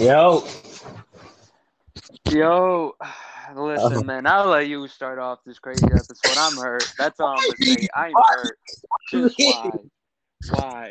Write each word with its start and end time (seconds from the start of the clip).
Yo, 0.00 0.42
Yo, 2.30 2.94
listen, 3.54 3.92
uh-huh. 3.92 4.02
man. 4.02 4.26
I'll 4.26 4.46
let 4.46 4.66
you 4.66 4.88
start 4.88 5.18
off 5.18 5.40
this 5.44 5.58
crazy 5.58 5.84
episode. 5.84 6.38
I'm 6.38 6.56
hurt. 6.56 6.90
That's 6.96 7.20
all 7.20 7.36
I'm 7.36 7.36
gonna 7.36 7.56
say. 7.60 7.88
I'm 7.94 8.12
hurt. 8.14 8.58
Just 9.10 9.38
why? 9.38 9.70
Why? 10.54 10.88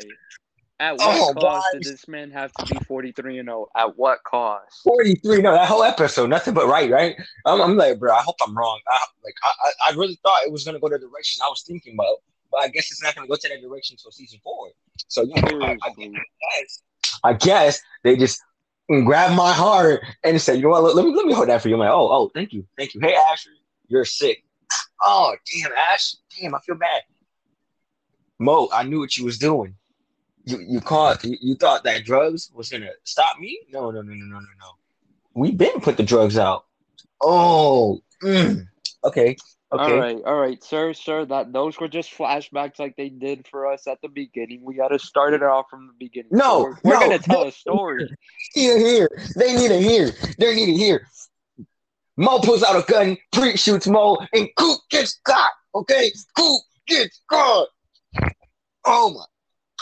At 0.78 0.94
oh, 1.00 1.32
what 1.34 1.36
Oh, 1.36 1.40
cost 1.40 1.66
did 1.72 1.82
this 1.82 2.06
man 2.06 2.30
have 2.30 2.52
to 2.52 2.72
be 2.72 2.78
43 2.84 3.40
and 3.40 3.48
0? 3.48 3.66
At 3.76 3.98
what 3.98 4.22
cost? 4.22 4.84
43. 4.84 5.42
No, 5.42 5.50
oh, 5.50 5.54
that 5.54 5.66
whole 5.66 5.82
episode, 5.82 6.30
nothing 6.30 6.54
but 6.54 6.68
right, 6.68 6.88
right? 6.88 7.16
I'm, 7.46 7.60
I'm 7.60 7.76
like, 7.76 7.98
bro, 7.98 8.14
I 8.14 8.22
hope 8.22 8.36
I'm 8.46 8.56
wrong. 8.56 8.78
I, 8.86 9.04
like, 9.24 9.34
I, 9.42 9.48
I 9.48 9.90
I 9.90 9.96
really 9.96 10.20
thought 10.22 10.44
it 10.44 10.52
was 10.52 10.62
gonna 10.62 10.78
go 10.78 10.88
the 10.88 11.00
direction 11.00 11.42
I 11.44 11.48
was 11.48 11.62
thinking 11.62 11.94
about, 11.94 12.18
but 12.52 12.60
I 12.60 12.68
guess 12.68 12.92
it's 12.92 13.02
not 13.02 13.16
gonna 13.16 13.26
go 13.26 13.34
to 13.34 13.48
that 13.48 13.60
direction 13.60 13.94
until 13.94 14.12
season 14.12 14.38
four. 14.44 14.68
So 15.08 15.22
you 15.22 15.34
know, 15.34 15.66
I, 15.66 15.76
I 15.82 15.90
guess, 15.98 16.82
I 17.24 17.32
guess 17.32 17.80
they 18.04 18.16
just 18.16 18.40
grabbed 18.90 19.36
my 19.36 19.52
heart 19.52 20.04
and 20.24 20.40
said, 20.40 20.56
you 20.56 20.62
know 20.62 20.70
what? 20.70 20.82
Let, 20.82 20.96
let 20.96 21.04
me 21.04 21.14
let 21.14 21.26
me 21.26 21.32
hold 21.32 21.48
that 21.48 21.62
for 21.62 21.68
you. 21.68 21.74
I'm 21.74 21.80
like, 21.80 21.90
oh, 21.90 22.08
oh, 22.10 22.30
thank 22.34 22.52
you, 22.52 22.66
thank 22.76 22.94
you. 22.94 23.00
Hey, 23.00 23.14
Asher, 23.30 23.50
you're 23.88 24.04
sick. 24.04 24.44
Oh, 25.04 25.34
damn, 25.52 25.70
Ash, 25.92 26.16
damn, 26.38 26.54
I 26.54 26.58
feel 26.60 26.76
bad. 26.76 27.02
Mo, 28.38 28.68
I 28.72 28.82
knew 28.82 28.98
what 28.98 29.16
you 29.16 29.24
was 29.24 29.38
doing. 29.38 29.74
You 30.44 30.58
you 30.66 30.80
caught 30.80 31.22
you, 31.22 31.36
you 31.40 31.54
thought 31.54 31.84
that 31.84 32.04
drugs 32.04 32.50
was 32.54 32.70
gonna 32.70 32.90
stop 33.04 33.38
me? 33.38 33.60
No, 33.70 33.90
no, 33.90 34.02
no, 34.02 34.12
no, 34.12 34.24
no, 34.24 34.38
no, 34.38 34.40
no. 34.40 34.70
We 35.34 35.52
been 35.52 35.80
put 35.80 35.96
the 35.96 36.02
drugs 36.02 36.38
out. 36.38 36.64
Oh, 37.22 38.00
mm. 38.22 38.66
okay, 39.04 39.36
okay. 39.72 39.82
All 39.84 39.98
right, 39.98 40.18
all 40.26 40.36
right, 40.36 40.62
sir, 40.62 40.92
sir. 40.92 41.24
That 41.24 41.52
those 41.52 41.78
were 41.78 41.88
just 41.88 42.16
flashbacks 42.16 42.78
like 42.78 42.96
they 42.96 43.08
did 43.08 43.46
for 43.48 43.66
us 43.70 43.86
at 43.86 44.00
the 44.02 44.08
beginning. 44.08 44.62
We 44.64 44.74
got 44.74 44.88
to 44.88 44.98
start 44.98 45.34
it 45.34 45.42
off 45.42 45.66
from 45.70 45.86
the 45.86 45.92
beginning. 45.98 46.30
No, 46.32 46.42
So 46.42 46.62
we're, 46.62 46.76
we're 46.84 46.94
no, 46.94 47.00
gonna 47.00 47.18
tell 47.18 47.42
no. 47.42 47.48
a 47.48 47.52
story. 47.64 48.08
Here, 48.54 48.78
here. 48.78 49.08
They 49.36 49.54
need 49.56 49.68
to 49.68 49.80
hear. 49.80 50.12
They 50.38 50.54
need 50.54 50.66
to 50.66 50.74
hear. 50.74 51.06
Mo 52.16 52.38
pulls 52.40 52.62
out 52.62 52.76
a 52.76 52.84
gun, 52.90 53.16
pre 53.32 53.56
shoots 53.56 53.86
Mo, 53.86 54.18
and 54.34 54.48
Coop 54.56 54.80
gets 54.90 55.20
got. 55.24 55.50
Okay, 55.74 56.10
Coop 56.36 56.62
gets 56.86 57.22
got. 57.30 57.68
Oh 58.84 59.10
my 59.14 59.24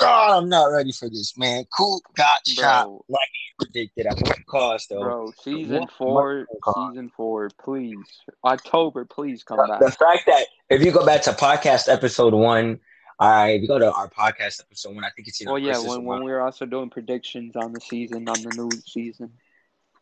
god, 0.00 0.38
I'm 0.38 0.48
not 0.48 0.66
ready 0.66 0.92
for 0.92 1.08
this, 1.08 1.36
man. 1.36 1.64
Coop 1.76 2.02
got 2.14 2.46
shot 2.46 2.88
like 3.08 3.28
he 3.32 3.64
predicted. 3.64 4.06
At 4.06 4.20
what 4.20 4.46
cost, 4.46 4.88
though? 4.88 5.00
bro, 5.00 5.32
season 5.42 5.86
four, 5.96 6.46
season 6.74 7.10
four, 7.16 7.50
please. 7.60 7.96
October, 8.44 9.04
please 9.04 9.42
come 9.42 9.58
the, 9.58 9.86
the 9.86 9.92
fact 9.92 10.26
that 10.26 10.46
if 10.70 10.84
you 10.84 10.92
go 10.92 11.04
back 11.04 11.22
to 11.22 11.32
podcast 11.32 11.92
episode 11.92 12.34
one, 12.34 12.80
all 13.18 13.28
right, 13.28 13.50
if 13.50 13.62
you 13.62 13.68
go 13.68 13.78
to 13.78 13.92
our 13.92 14.08
podcast 14.08 14.60
episode 14.60 14.94
one, 14.94 15.04
I 15.04 15.10
think 15.10 15.28
it's 15.28 15.44
Well, 15.44 15.58
yeah, 15.58 15.78
when, 15.78 16.04
when 16.04 16.24
we 16.24 16.30
were 16.30 16.40
also 16.40 16.66
doing 16.66 16.90
predictions 16.90 17.56
on 17.56 17.72
the 17.72 17.80
season, 17.80 18.28
on 18.28 18.40
the 18.42 18.50
new 18.56 18.70
season. 18.86 19.32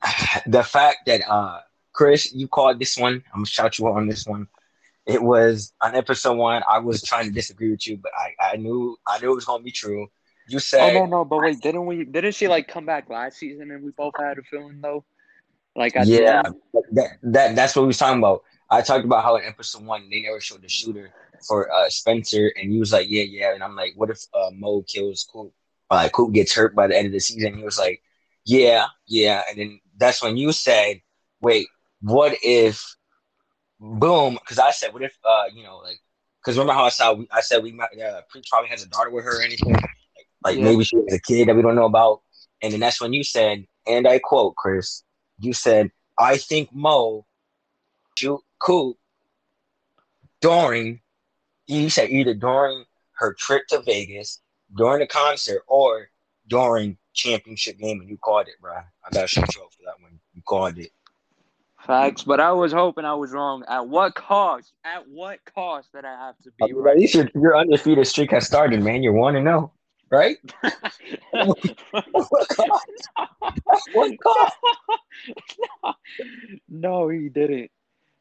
the 0.46 0.62
fact 0.62 0.98
that 1.06 1.28
uh 1.28 1.60
Chris, 1.92 2.34
you 2.34 2.46
called 2.46 2.78
this 2.78 2.98
one. 2.98 3.14
I'm 3.32 3.38
gonna 3.38 3.46
shout 3.46 3.78
you 3.78 3.88
out 3.88 3.96
on 3.96 4.06
this 4.06 4.26
one. 4.26 4.46
It 5.06 5.22
was 5.22 5.72
on 5.82 5.94
episode 5.94 6.36
one. 6.36 6.62
I 6.68 6.78
was 6.78 7.02
trying 7.02 7.26
to 7.26 7.32
disagree 7.32 7.70
with 7.70 7.86
you, 7.86 7.96
but 7.98 8.12
I, 8.16 8.52
I 8.52 8.56
knew 8.56 8.96
I 9.06 9.18
knew 9.18 9.32
it 9.32 9.36
was 9.36 9.44
gonna 9.44 9.62
be 9.62 9.72
true. 9.72 10.08
You 10.46 10.58
Oh 10.78 10.88
said 10.88 10.90
no, 10.90 11.06
no, 11.06 11.24
but 11.24 11.40
wait, 11.40 11.60
didn't 11.60 11.86
we? 11.86 12.04
Didn't 12.04 12.34
she 12.34 12.48
like 12.48 12.68
come 12.68 12.86
back 12.86 13.08
last 13.08 13.38
season 13.38 13.70
and 13.70 13.82
we 13.84 13.92
both 13.92 14.14
had 14.18 14.38
a 14.38 14.42
feeling 14.42 14.80
though? 14.82 15.04
Like 15.76 15.96
I 15.96 16.04
Yeah. 16.04 16.42
that, 16.92 17.10
that 17.22 17.56
that's 17.56 17.74
what 17.74 17.82
we 17.82 17.88
was 17.88 17.98
talking 17.98 18.18
about. 18.18 18.42
I 18.70 18.82
talked 18.82 19.04
about 19.04 19.24
how 19.24 19.36
in 19.36 19.44
episode 19.44 19.84
one 19.84 20.08
they 20.10 20.22
never 20.22 20.40
showed 20.40 20.62
the 20.62 20.68
shooter 20.68 21.14
for 21.46 21.72
uh 21.72 21.88
Spencer, 21.88 22.52
and 22.56 22.70
he 22.72 22.78
was 22.78 22.92
like, 22.92 23.06
Yeah, 23.08 23.24
yeah. 23.24 23.54
And 23.54 23.62
I'm 23.62 23.76
like, 23.76 23.92
what 23.96 24.10
if 24.10 24.20
uh 24.34 24.50
Mo 24.54 24.82
kills 24.82 25.26
Coop? 25.30 25.52
Or 25.90 25.96
like 25.96 26.12
Coop 26.12 26.32
gets 26.34 26.54
hurt 26.54 26.74
by 26.74 26.86
the 26.88 26.96
end 26.96 27.06
of 27.06 27.12
the 27.12 27.20
season? 27.20 27.56
He 27.56 27.64
was 27.64 27.78
like, 27.78 28.02
Yeah, 28.44 28.86
yeah. 29.06 29.42
And 29.48 29.58
then 29.58 29.80
that's 29.96 30.22
when 30.22 30.36
you 30.36 30.52
said, 30.52 31.00
Wait, 31.40 31.68
what 32.00 32.34
if 32.42 32.82
boom? 33.80 34.34
Because 34.34 34.58
I 34.58 34.70
said, 34.70 34.92
what 34.92 35.02
if 35.02 35.16
uh, 35.24 35.44
you 35.54 35.62
know, 35.62 35.78
like 35.78 35.98
because 36.40 36.56
remember 36.56 36.74
how 36.74 36.84
I 36.84 36.90
saw 36.90 37.16
I 37.32 37.40
said 37.40 37.62
we 37.62 37.72
might 37.72 37.98
uh 38.00 38.22
Preach 38.30 38.48
probably 38.50 38.68
has 38.70 38.82
a 38.82 38.88
daughter 38.88 39.10
with 39.10 39.24
her 39.24 39.40
or 39.40 39.42
anything? 39.42 39.72
Like, 39.72 39.84
like 40.44 40.58
Yeah. 40.58 40.64
maybe 40.64 40.84
she 40.84 40.96
was 40.96 41.12
a 41.12 41.20
kid 41.20 41.48
that 41.48 41.56
we 41.56 41.62
don't 41.62 41.76
know 41.76 41.86
about. 41.86 42.22
And 42.62 42.72
then 42.72 42.80
that's 42.80 43.00
when 43.00 43.12
you 43.12 43.22
said, 43.22 43.66
and 43.86 44.08
I 44.08 44.18
quote, 44.18 44.56
Chris, 44.56 45.02
you 45.38 45.52
said, 45.52 45.90
I 46.18 46.38
think 46.38 46.72
Mo 46.72 47.26
shoot 48.16 48.40
Coop 48.58 48.96
during 50.40 51.00
you 51.66 51.90
said 51.90 52.10
either 52.10 52.34
during 52.34 52.84
her 53.18 53.34
trip 53.34 53.66
to 53.68 53.82
Vegas, 53.82 54.40
during 54.76 55.00
the 55.00 55.06
concert, 55.06 55.62
or 55.66 56.08
during 56.48 56.96
championship 57.12 57.78
game, 57.78 58.00
and 58.00 58.08
you 58.08 58.16
called 58.18 58.46
it, 58.46 58.54
bro. 58.60 58.74
I 58.74 59.10
gotta 59.12 59.26
shout 59.26 59.54
you 59.54 59.62
for 59.62 59.82
that 59.84 60.00
one. 60.00 60.20
You 60.34 60.42
called 60.42 60.78
it. 60.78 60.90
Facts, 61.86 62.24
but 62.24 62.40
I 62.40 62.52
was 62.52 62.72
hoping 62.72 63.04
I 63.04 63.14
was 63.14 63.32
wrong. 63.32 63.64
At 63.68 63.86
what 63.86 64.14
cost? 64.14 64.72
At 64.84 65.06
what 65.08 65.38
cost 65.54 65.90
that 65.94 66.04
I 66.04 66.12
have 66.12 66.36
to 66.42 66.50
be 66.58 66.72
right? 66.72 66.92
At 66.92 66.98
least 66.98 67.14
your, 67.14 67.30
your 67.34 67.56
undefeated 67.56 68.06
streak 68.06 68.32
has 68.32 68.46
started, 68.46 68.82
man. 68.82 69.02
You're 69.04 69.12
one 69.12 69.36
and 69.36 69.46
zero, 69.46 69.72
right? 70.10 70.36
One 73.92 74.16
call. 74.18 74.50
no, 76.68 77.08
he 77.08 77.28
didn't. 77.28 77.70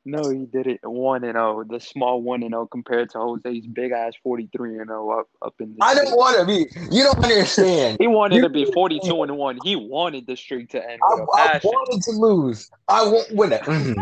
No, 0.07 0.29
he 0.29 0.45
did 0.45 0.67
it 0.67 0.79
One 0.83 1.23
and 1.23 1.33
zero, 1.33 1.63
the 1.67 1.79
small 1.79 2.21
one 2.21 2.43
and 2.43 2.51
zero 2.51 2.67
compared 2.67 3.09
to 3.11 3.17
Jose's 3.17 3.65
big 3.65 3.91
ass 3.91 4.13
forty 4.21 4.47
three 4.55 4.77
and 4.77 4.87
zero 4.87 5.19
up 5.19 5.27
up 5.41 5.55
in 5.59 5.75
the. 5.75 5.83
I 5.83 5.95
don't 5.95 6.15
want 6.15 6.37
to 6.39 6.45
be. 6.45 6.67
You 6.95 7.03
don't 7.03 7.23
understand. 7.23 7.97
He 7.99 8.05
wanted 8.07 8.35
You- 8.35 8.41
to 8.43 8.49
be 8.49 8.65
forty 8.65 8.99
two 8.99 9.23
and 9.23 9.35
one. 9.35 9.57
He 9.63 9.75
wanted 9.75 10.27
the 10.27 10.37
streak 10.37 10.69
to 10.69 10.77
end 10.91 11.01
I, 11.03 11.15
I 11.33 11.59
wanted 11.63 12.03
to 12.03 12.11
lose. 12.11 12.69
I 12.87 13.03
won't 13.03 13.31
win 13.31 13.51
it. 13.53 13.61
Mhm. 13.65 13.95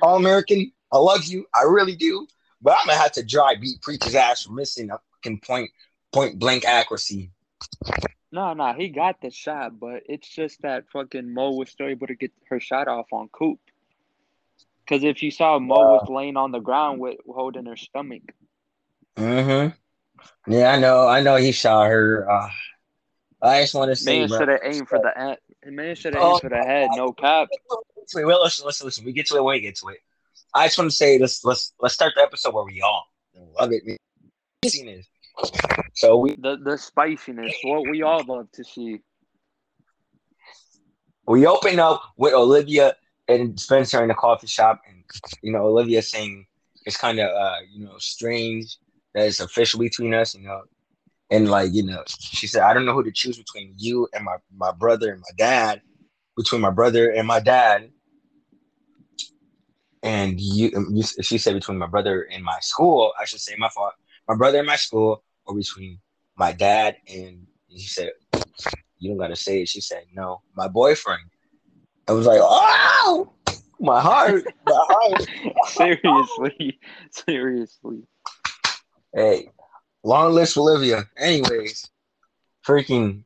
All 0.00 0.16
American, 0.16 0.70
I 0.92 0.98
love 0.98 1.24
you. 1.24 1.44
I 1.54 1.62
really 1.64 1.96
do. 1.96 2.26
But 2.62 2.76
I'm 2.80 2.86
gonna 2.86 2.98
have 2.98 3.12
to 3.12 3.24
dry 3.24 3.54
beat 3.60 3.82
Preacher's 3.82 4.14
ass 4.14 4.42
for 4.44 4.52
missing 4.52 4.90
a 4.90 4.98
fucking 5.16 5.40
point 5.40 5.70
point 6.12 6.38
blank 6.38 6.64
accuracy. 6.64 7.30
No, 8.30 8.52
no, 8.52 8.74
he 8.74 8.88
got 8.88 9.20
the 9.20 9.30
shot, 9.30 9.78
but 9.80 10.02
it's 10.06 10.28
just 10.28 10.60
that 10.62 10.84
fucking 10.92 11.32
Mo 11.32 11.52
was 11.52 11.70
still 11.70 11.86
able 11.88 12.06
to 12.08 12.14
get 12.14 12.32
her 12.50 12.60
shot 12.60 12.86
off 12.88 13.06
on 13.12 13.28
Coop. 13.28 13.58
Because 14.84 15.02
if 15.04 15.22
you 15.22 15.30
saw 15.30 15.58
Mo 15.58 15.76
was 15.76 16.08
laying 16.08 16.36
on 16.36 16.52
the 16.52 16.60
ground 16.60 17.00
with 17.00 17.16
holding 17.26 17.66
her 17.66 17.76
stomach. 17.76 18.22
Mm-hmm. 19.16 20.52
Yeah, 20.52 20.72
I 20.72 20.78
know. 20.78 21.06
I 21.06 21.20
know 21.20 21.36
he 21.36 21.52
shot 21.52 21.88
her. 21.88 22.30
Uh, 22.30 22.48
I 23.40 23.60
just 23.62 23.74
want 23.74 23.90
to 23.90 23.96
say, 23.96 24.20
Man 24.20 24.28
should 24.28 24.48
have 24.48 24.60
aimed 24.62 24.88
for 24.88 24.98
the 24.98 25.12
head. 25.14 25.38
Man 25.64 25.94
should 25.94 26.14
have 26.14 26.22
Oh, 26.22 26.32
aimed 26.32 26.40
for 26.40 26.48
the 26.50 26.56
head. 26.56 26.88
No 26.94 27.12
cap. 27.12 27.48
Wait, 28.14 28.24
well, 28.24 28.42
listen, 28.42 28.66
listen, 28.66 28.86
listen. 28.86 29.04
We 29.04 29.12
get 29.12 29.26
to 29.26 29.36
it 29.36 29.44
when 29.44 29.54
we 29.54 29.60
get 29.60 29.76
to 29.76 29.88
it. 29.88 29.98
I 30.54 30.66
just 30.66 30.78
want 30.78 30.90
to 30.90 30.96
say 30.96 31.18
let's 31.18 31.44
let's 31.44 31.72
let's 31.80 31.94
start 31.94 32.14
the 32.16 32.22
episode 32.22 32.54
where 32.54 32.64
we 32.64 32.80
all 32.80 33.04
love 33.58 33.70
it. 33.72 33.86
man. 33.86 33.96
Seen 34.64 34.86
this. 34.86 35.06
So 35.94 36.18
we 36.18 36.36
The 36.36 36.56
the 36.56 36.78
spiciness, 36.78 37.54
what 37.62 37.86
we 37.86 38.02
all 38.02 38.24
love 38.24 38.50
to 38.52 38.64
see. 38.64 39.00
we 41.26 41.46
open 41.46 41.78
up 41.78 42.02
with 42.16 42.32
Olivia 42.34 42.96
and 43.28 43.58
Spencer 43.60 44.02
in 44.02 44.08
the 44.08 44.14
coffee 44.14 44.46
shop, 44.46 44.80
and 44.88 45.04
you 45.42 45.52
know 45.52 45.64
Olivia 45.66 46.02
saying 46.02 46.46
it's 46.86 46.96
kind 46.96 47.18
of 47.18 47.30
uh 47.30 47.56
you 47.70 47.84
know 47.84 47.98
strange 47.98 48.78
that 49.14 49.26
it's 49.26 49.40
official 49.40 49.78
between 49.80 50.14
us, 50.14 50.34
you 50.34 50.42
know, 50.42 50.62
and 51.30 51.50
like 51.50 51.70
you 51.72 51.82
know 51.82 52.02
she 52.08 52.46
said 52.46 52.62
I 52.62 52.72
don't 52.72 52.86
know 52.86 52.94
who 52.94 53.04
to 53.04 53.12
choose 53.12 53.36
between 53.38 53.74
you 53.76 54.08
and 54.14 54.24
my 54.24 54.36
my 54.56 54.72
brother 54.72 55.12
and 55.12 55.20
my 55.20 55.34
dad, 55.36 55.82
between 56.36 56.62
my 56.62 56.70
brother 56.70 57.10
and 57.10 57.26
my 57.26 57.40
dad, 57.40 57.90
and 60.02 60.40
you, 60.40 60.70
you 60.92 61.02
she 61.02 61.38
said 61.38 61.54
between 61.54 61.78
my 61.78 61.86
brother 61.86 62.22
and 62.22 62.42
my 62.42 62.58
school. 62.60 63.12
I 63.20 63.26
should 63.26 63.40
say 63.40 63.54
my 63.58 63.68
fault, 63.68 63.92
my 64.26 64.34
brother 64.34 64.58
and 64.58 64.66
my 64.66 64.76
school, 64.76 65.22
or 65.48 65.56
between 65.56 65.98
my 66.36 66.52
dad 66.52 66.96
and 67.08 67.46
she 67.70 67.88
said 67.88 68.12
you 68.98 69.10
don't 69.10 69.18
gotta 69.18 69.36
say 69.36 69.62
it. 69.62 69.68
She 69.68 69.80
said, 69.80 70.04
no, 70.12 70.42
my 70.56 70.68
boyfriend. 70.68 71.22
I 72.08 72.12
was 72.12 72.26
like, 72.26 72.40
oh, 72.42 73.32
my 73.80 74.00
heart, 74.00 74.44
my 74.66 74.80
heart. 74.88 75.26
seriously, 75.66 76.80
seriously. 77.10 78.02
hey, 79.14 79.50
long 80.02 80.32
list 80.32 80.54
for 80.54 80.60
Olivia. 80.60 81.04
Anyways, 81.16 81.90
freaking. 82.66 83.24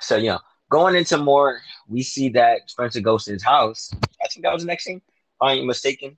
So, 0.00 0.16
you 0.16 0.30
know, 0.30 0.38
going 0.70 0.94
into 0.94 1.18
more, 1.18 1.60
we 1.88 2.02
see 2.02 2.28
that 2.30 2.70
Spencer 2.70 3.00
goes 3.00 3.24
to 3.24 3.32
his 3.32 3.42
house. 3.42 3.90
I 4.22 4.28
think 4.28 4.44
that 4.44 4.52
was 4.52 4.62
the 4.62 4.68
next 4.68 4.84
thing. 4.84 4.96
If 4.96 5.42
I 5.42 5.52
ain't 5.54 5.66
mistaken. 5.66 6.16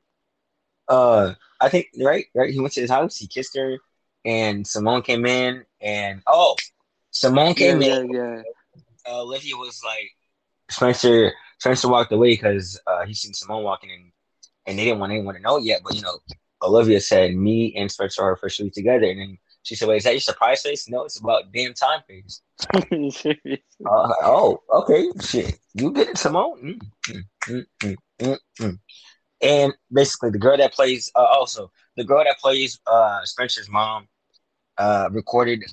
Uh, 0.88 1.34
I 1.60 1.68
think, 1.68 1.88
right? 2.00 2.26
Right? 2.34 2.52
He 2.52 2.60
went 2.60 2.74
to 2.74 2.80
his 2.80 2.90
house, 2.90 3.16
he 3.16 3.26
kissed 3.26 3.56
her, 3.56 3.78
and 4.26 4.66
Simone 4.66 5.02
came 5.02 5.24
in, 5.24 5.64
and 5.80 6.20
oh, 6.26 6.56
Simone 7.12 7.54
came 7.54 7.80
yeah, 7.80 8.00
in. 8.00 8.12
yeah. 8.12 8.42
uh, 9.08 9.22
Olivia 9.22 9.56
was 9.56 9.80
like, 9.84 10.10
Spencer. 10.70 11.32
Spencer 11.58 11.88
walked 11.88 12.12
away 12.12 12.32
because 12.32 12.78
uh, 12.86 13.06
he 13.06 13.14
seen 13.14 13.32
Simone 13.32 13.62
walking 13.62 13.88
in, 13.88 14.12
and 14.66 14.78
they 14.78 14.84
didn't 14.84 14.98
want 14.98 15.12
anyone 15.12 15.34
to 15.34 15.40
know 15.40 15.56
yet. 15.56 15.80
But 15.82 15.94
you 15.94 16.02
know, 16.02 16.18
Olivia 16.62 17.00
said, 17.00 17.34
"Me 17.34 17.72
and 17.76 17.90
Spencer 17.90 18.22
are 18.22 18.32
officially 18.32 18.70
together," 18.70 19.06
and 19.06 19.20
then 19.20 19.38
She 19.62 19.74
said, 19.74 19.88
"Wait, 19.88 19.98
is 19.98 20.04
that 20.04 20.12
your 20.12 20.20
surprise 20.20 20.62
face?" 20.62 20.88
No, 20.88 21.04
it's 21.04 21.18
about 21.18 21.50
damn 21.52 21.72
time 21.72 22.00
face. 22.06 22.42
uh, 22.74 24.12
oh, 24.22 24.62
okay, 24.72 25.08
shit, 25.22 25.58
you 25.74 25.92
get 25.92 26.08
it, 26.10 26.18
Simone. 26.18 26.78
Mm, 27.08 27.24
mm, 27.48 27.66
mm, 27.82 27.96
mm, 28.20 28.38
mm. 28.60 28.78
and 29.40 29.72
basically, 29.90 30.30
the 30.30 30.38
girl 30.38 30.56
that 30.56 30.74
plays, 30.74 31.10
uh, 31.14 31.24
also 31.24 31.70
the 31.96 32.04
girl 32.04 32.22
that 32.24 32.38
plays 32.38 32.78
uh, 32.86 33.24
Spencer's 33.24 33.68
mom, 33.68 34.08
uh, 34.78 35.08
recorded 35.12 35.64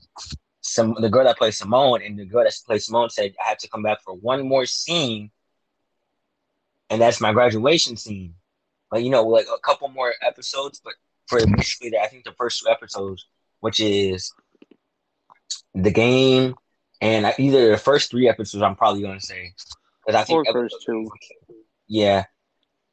some. 0.62 0.96
The 1.00 1.10
girl 1.10 1.26
that 1.26 1.38
plays 1.38 1.58
Simone 1.58 2.02
and 2.04 2.18
the 2.18 2.26
girl 2.26 2.44
that 2.44 2.56
plays 2.66 2.86
Simone 2.86 3.10
said, 3.10 3.34
"I 3.44 3.50
have 3.50 3.58
to 3.60 3.70
come 3.70 3.84
back 3.84 4.02
for 4.04 4.14
one 4.14 4.48
more 4.48 4.66
scene, 4.66 5.32
and 6.90 7.02
that's 7.02 7.22
my 7.22 7.34
graduation 7.34 7.98
scene." 7.98 8.36
Like 8.92 9.04
you 9.04 9.10
know, 9.10 9.24
like 9.24 9.48
a 9.54 9.60
couple 9.60 9.88
more 9.90 10.14
episodes, 10.22 10.82
but 10.84 10.94
for 11.28 11.46
basically, 11.46 11.90
the, 11.92 12.00
I 12.00 12.08
think 12.08 12.24
the 12.24 12.34
first 12.34 12.62
two 12.62 12.70
episodes 12.70 13.26
which 13.64 13.80
is 13.80 14.34
the 15.74 15.90
game 15.90 16.54
and 17.00 17.34
either 17.40 17.72
the 17.72 17.78
first 17.78 18.12
three 18.12 18.28
episodes. 18.28 18.62
I'm 18.62 18.76
probably 18.76 19.02
going 19.02 19.18
to 19.18 19.26
say 19.26 19.54
because 20.06 20.22
I 20.22 20.26
think 20.26 20.46
first 20.52 20.76
two. 20.86 21.10
Yeah, 21.88 22.26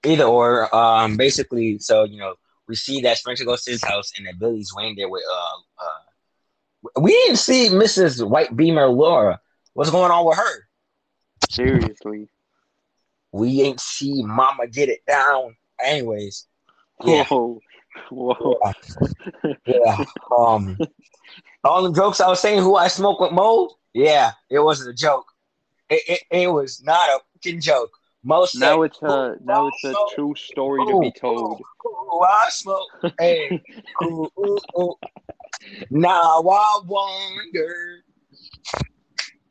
either 0.06 0.24
or. 0.24 0.72
Um, 0.74 1.16
basically, 1.16 1.80
so 1.80 2.04
you 2.04 2.18
know, 2.18 2.34
we 2.68 2.76
see 2.76 3.00
that 3.00 3.18
Spencer 3.18 3.44
goes 3.44 3.64
to 3.64 3.72
his 3.72 3.82
house 3.82 4.12
and 4.16 4.28
that 4.28 4.38
Billy's 4.38 4.72
waiting 4.72 4.94
there 4.94 5.08
with 5.08 5.24
uh, 5.28 5.34
uh 5.34 5.60
we 6.96 7.12
didn't 7.12 7.36
see 7.36 7.68
Mrs. 7.68 8.26
White 8.26 8.56
Beamer 8.56 8.86
Laura. 8.86 9.40
What's 9.74 9.90
going 9.90 10.10
on 10.10 10.26
with 10.26 10.38
her? 10.38 10.68
Seriously. 11.50 12.28
We 13.32 13.62
ain't 13.62 13.80
see 13.80 14.22
Mama 14.22 14.66
get 14.66 14.88
it 14.88 15.00
down. 15.06 15.56
Anyways. 15.82 16.46
Yeah. 17.04 17.24
Whoa. 17.24 17.60
Whoa. 18.10 18.60
Yeah. 19.44 19.52
yeah. 19.66 20.04
Um, 20.36 20.78
all 21.64 21.82
the 21.82 21.92
jokes 21.92 22.20
I 22.20 22.28
was 22.28 22.40
saying, 22.40 22.62
who 22.62 22.76
I 22.76 22.88
smoke 22.88 23.20
with 23.20 23.32
Mo, 23.32 23.70
yeah, 23.92 24.32
it 24.48 24.60
wasn't 24.60 24.90
a 24.90 24.94
joke. 24.94 25.26
It, 25.88 26.02
it, 26.08 26.20
it 26.30 26.52
was 26.52 26.82
not 26.82 27.08
a 27.08 27.20
fucking 27.34 27.60
joke. 27.60 27.90
Most 28.22 28.56
now 28.56 28.82
it's 28.82 29.00
a 29.02 29.36
now 29.42 29.66
it's 29.68 29.84
a 29.84 29.94
true 30.14 30.34
story 30.36 30.84
to 30.84 31.00
be 31.00 31.10
told. 31.10 31.62
Who 31.82 32.20
I 32.20 32.48
smoke, 32.50 32.88
hey, 33.18 33.62
ooh, 34.04 34.28
ooh, 34.38 34.58
ooh. 34.78 34.94
now 35.90 36.42
I 36.42 36.80
wonder. 36.84 38.04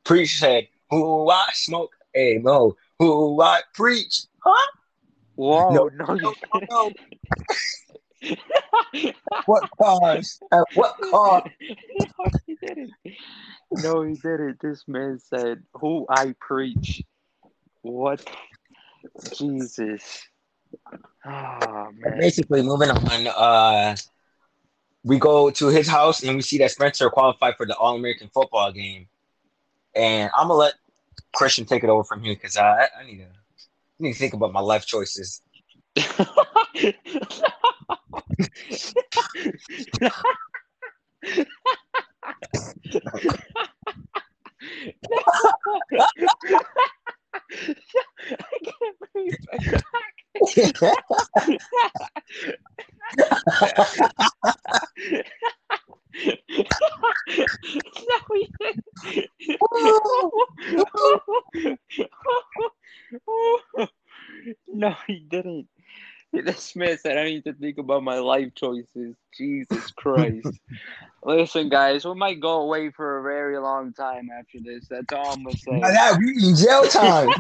Preach 0.04 0.39
said, 0.39 0.68
"Who 0.92 1.30
I 1.30 1.48
smoke, 1.54 1.92
hey 2.13 2.38
Mo, 2.38 2.75
who 3.00 3.42
I 3.42 3.62
preach, 3.74 4.25
huh?" 4.39 4.72
Whoa, 5.36 5.89
no, 5.89 5.89
no, 5.94 6.33
no, 6.54 6.62
no. 6.69 6.92
what 9.45 9.63
cause? 9.80 10.39
At 10.51 10.65
what 10.74 10.95
cost? 11.10 11.48
no, 11.95 12.30
he 12.45 12.56
didn't. 12.62 12.92
No, 13.72 14.04
he 14.04 14.13
didn't. 14.13 14.60
This 14.62 14.83
man 14.88 15.18
said, 15.19 15.63
"Who 15.74 16.06
I 16.07 16.36
preach." 16.39 17.04
What? 17.81 18.30
Jesus. 19.34 20.28
Oh, 21.26 21.90
man. 21.96 22.20
Basically, 22.20 22.62
moving 22.62 22.90
on. 22.90 23.28
Uh, 23.28 23.96
we 25.04 25.18
go 25.18 25.50
to 25.50 25.68
his 25.68 25.88
house 25.88 26.24
and 26.24 26.36
we 26.36 26.42
see 26.42 26.58
that 26.60 26.72
Spencer 26.72 27.10
qualified 27.10 27.56
for 27.56 27.66
the 27.66 27.76
All 27.76 27.96
American 27.96 28.30
football 28.34 28.72
game. 28.72 29.08
And 29.96 30.30
I'm 30.36 30.48
gonna 30.48 30.60
let 30.60 30.74
Christian 31.36 31.66
take 31.66 31.84
it 31.84 31.90
over 31.90 32.04
from 32.04 32.24
here 32.24 32.36
because 32.36 32.58
I, 32.58 32.88
I 33.00 33.06
need 33.06 33.18
to 33.18 33.26
I 33.26 34.00
need 34.00 34.14
to 34.14 34.20
think 34.20 34.34
about 34.34 34.54
my 34.54 34.60
life 34.60 34.86
choices. 34.86 35.42
I 47.34 48.60
can't 48.64 48.98
breathe. 49.14 49.34
no, 64.68 64.96
he 65.08 65.20
didn't. 65.20 65.68
This 66.32 66.75
man 66.75 66.98
said 67.00 67.18
I 67.18 67.24
need 67.25 67.44
to 67.46 67.54
think 67.54 67.80
about 67.80 68.04
my 68.04 68.20
life 68.20 68.54
choices. 68.56 69.16
Jesus 69.36 69.92
Christ. 69.92 70.60
Listen, 71.24 71.69
guys, 71.69 72.06
we 72.06 72.13
might 72.16 72.39
go 72.39 72.62
away 72.62 72.92
for 72.92 73.19
a 73.19 73.24
very 73.24 73.60
long 73.60 73.92
time 73.94 74.30
after 74.38 74.60
this. 74.63 74.86
That's 74.89 75.12
all 75.12 75.33
I'm 75.33 75.44
gonna 75.44 75.57
say. 75.57 75.80
Now 75.80 75.92
that 75.92 76.18
we 76.18 76.30
in 76.48 76.56
jail 76.56 76.88
time. 76.88 77.27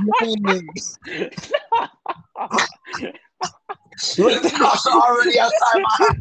Look, 4.17 4.41
the 4.43 4.49
cops 4.49 4.85
are 4.85 4.99
already 4.99 5.39
outside 5.39 5.81
my 5.81 5.95
house. 5.97 6.17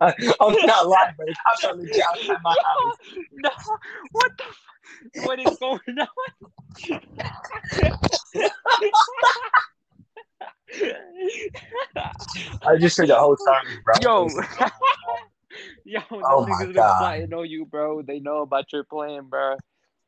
I'm 0.40 0.56
not 0.66 0.88
lying, 0.88 1.14
but 1.16 1.26
the 1.26 1.34
cops 1.46 1.64
are 1.64 1.74
legit 1.74 2.04
outside 2.04 2.36
my 2.42 2.50
house. 2.50 2.96
No, 3.32 3.50
what 4.12 4.30
the? 4.38 4.44
F- 4.44 4.68
what 5.14 5.40
is 5.40 5.56
going 5.58 5.80
on? 5.98 6.06
I 12.66 12.76
just 12.78 12.96
heard 12.96 13.08
the 13.08 13.16
whole 13.16 13.36
time, 13.36 13.64
bro. 13.84 13.94
Yo, 14.00 14.28
Oh 16.24 16.46
my 16.46 16.64
niggas 16.64 16.74
God. 16.74 16.98
plotting 16.98 17.34
on 17.34 17.48
you, 17.48 17.66
bro. 17.66 18.02
They 18.02 18.20
know 18.20 18.42
about 18.42 18.72
your 18.72 18.84
plan, 18.84 19.26
bro. 19.28 19.56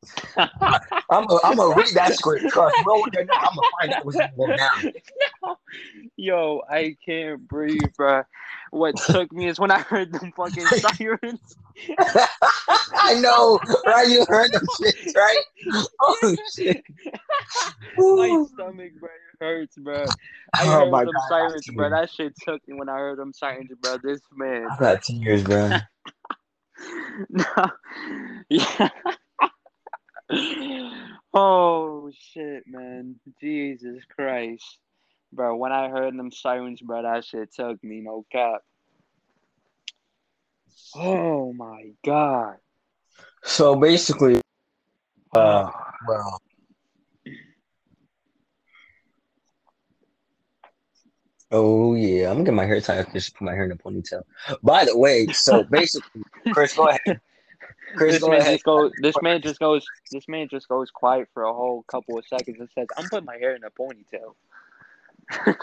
I'm 0.37 1.26
gonna 1.26 1.40
I'm 1.44 1.56
gonna 1.56 1.75
read 1.75 1.94
that 1.94 2.14
script. 2.14 2.49
Trust, 2.50 2.76
bro. 2.84 3.02
I'm 3.05 3.26
gonna 3.26 3.62
find 3.81 3.93
out 3.93 4.05
what's 4.05 4.19
going 4.37 4.56
down. 4.56 4.94
No. 5.43 5.56
Yo, 6.16 6.62
I 6.69 6.96
can't 7.05 7.46
breathe, 7.46 7.93
bro. 7.96 8.22
What 8.70 8.96
took 8.96 9.32
me 9.32 9.49
is 9.49 9.58
when 9.58 9.70
I 9.70 9.81
heard 9.81 10.12
them 10.12 10.32
fucking 10.37 10.66
sirens. 10.69 11.56
I 12.96 13.14
know, 13.20 13.61
right? 13.87 14.08
You 14.08 14.25
heard 14.28 14.52
them 14.52 14.66
shit, 14.81 14.94
right? 15.14 15.44
Oh 16.00 16.37
shit! 16.55 16.84
My 17.96 18.44
stomach, 18.52 18.93
bro, 19.00 19.11
hurts, 19.41 19.77
bro. 19.77 20.07
I 20.55 20.65
Oh 20.65 20.67
heard 20.67 20.91
my 20.91 21.05
them 21.05 21.15
God, 21.15 21.29
sirens, 21.29 21.67
bro. 21.75 21.91
That 21.91 22.11
shit 22.11 22.35
took 22.41 22.67
me 22.69 22.75
when 22.75 22.89
I 22.89 22.99
heard 22.99 23.19
them 23.19 23.33
sirens, 23.33 23.71
bro. 23.81 23.99
This 24.03 24.21
man. 24.35 24.69
I 24.71 24.77
got 24.79 25.03
tears, 25.03 25.43
bro. 25.45 25.71
no. 27.31 27.45
Yeah. 28.51 28.89
oh 31.35 32.11
shit, 32.19 32.64
man. 32.67 33.17
Jesus 33.41 34.03
Christ. 34.14 34.79
Bro, 35.33 35.57
when 35.57 35.73
I 35.73 35.88
heard 35.88 36.17
them 36.17 36.31
sirens, 36.31 36.81
bro, 36.81 37.03
that 37.03 37.25
shit 37.25 37.53
took 37.53 37.83
me, 37.83 38.00
no 38.00 38.25
cap. 38.31 38.62
Oh 40.95 41.53
my 41.53 41.91
god. 42.05 42.57
So 43.43 43.76
basically, 43.76 44.41
uh, 45.37 45.71
well, 46.09 46.41
oh 51.54 51.94
yeah, 51.94 52.28
I'm 52.28 52.34
gonna 52.34 52.44
get 52.44 52.54
my 52.54 52.66
hair 52.66 52.80
tied. 52.80 52.99
Up 52.99 53.12
just 53.12 53.34
put 53.34 53.44
my 53.44 53.52
hair 53.52 53.64
in 53.64 53.73
a 53.73 53.76
ponytail. 53.76 54.23
By 54.62 54.84
the 54.84 54.96
way, 54.99 55.26
so 55.28 55.62
basically, 55.62 56.23
Chris, 56.52 56.75
go 56.75 56.88
ahead. 56.88 57.20
Chris, 57.96 58.14
this 58.14 58.23
go 58.23 58.30
man 58.30 58.40
ahead. 58.40 58.54
just 58.54 58.64
goes 58.64 58.92
this 58.99 59.16
man 59.23 59.40
just 59.40 59.61
goes 59.61 59.87
this 60.11 60.26
man 60.28 60.49
just 60.50 60.68
goes 60.68 60.90
quiet 60.90 61.28
for 61.32 61.44
a 61.44 61.52
whole 61.52 61.84
couple 61.84 62.18
of 62.18 62.26
seconds 62.26 62.56
and 62.58 62.68
says, 62.75 62.88
I'm 62.96 63.08
putting 63.08 63.25
my 63.26 63.37
hair 63.37 63.54
in 63.54 63.62
a 63.64 63.70
ponytail. 63.70 64.34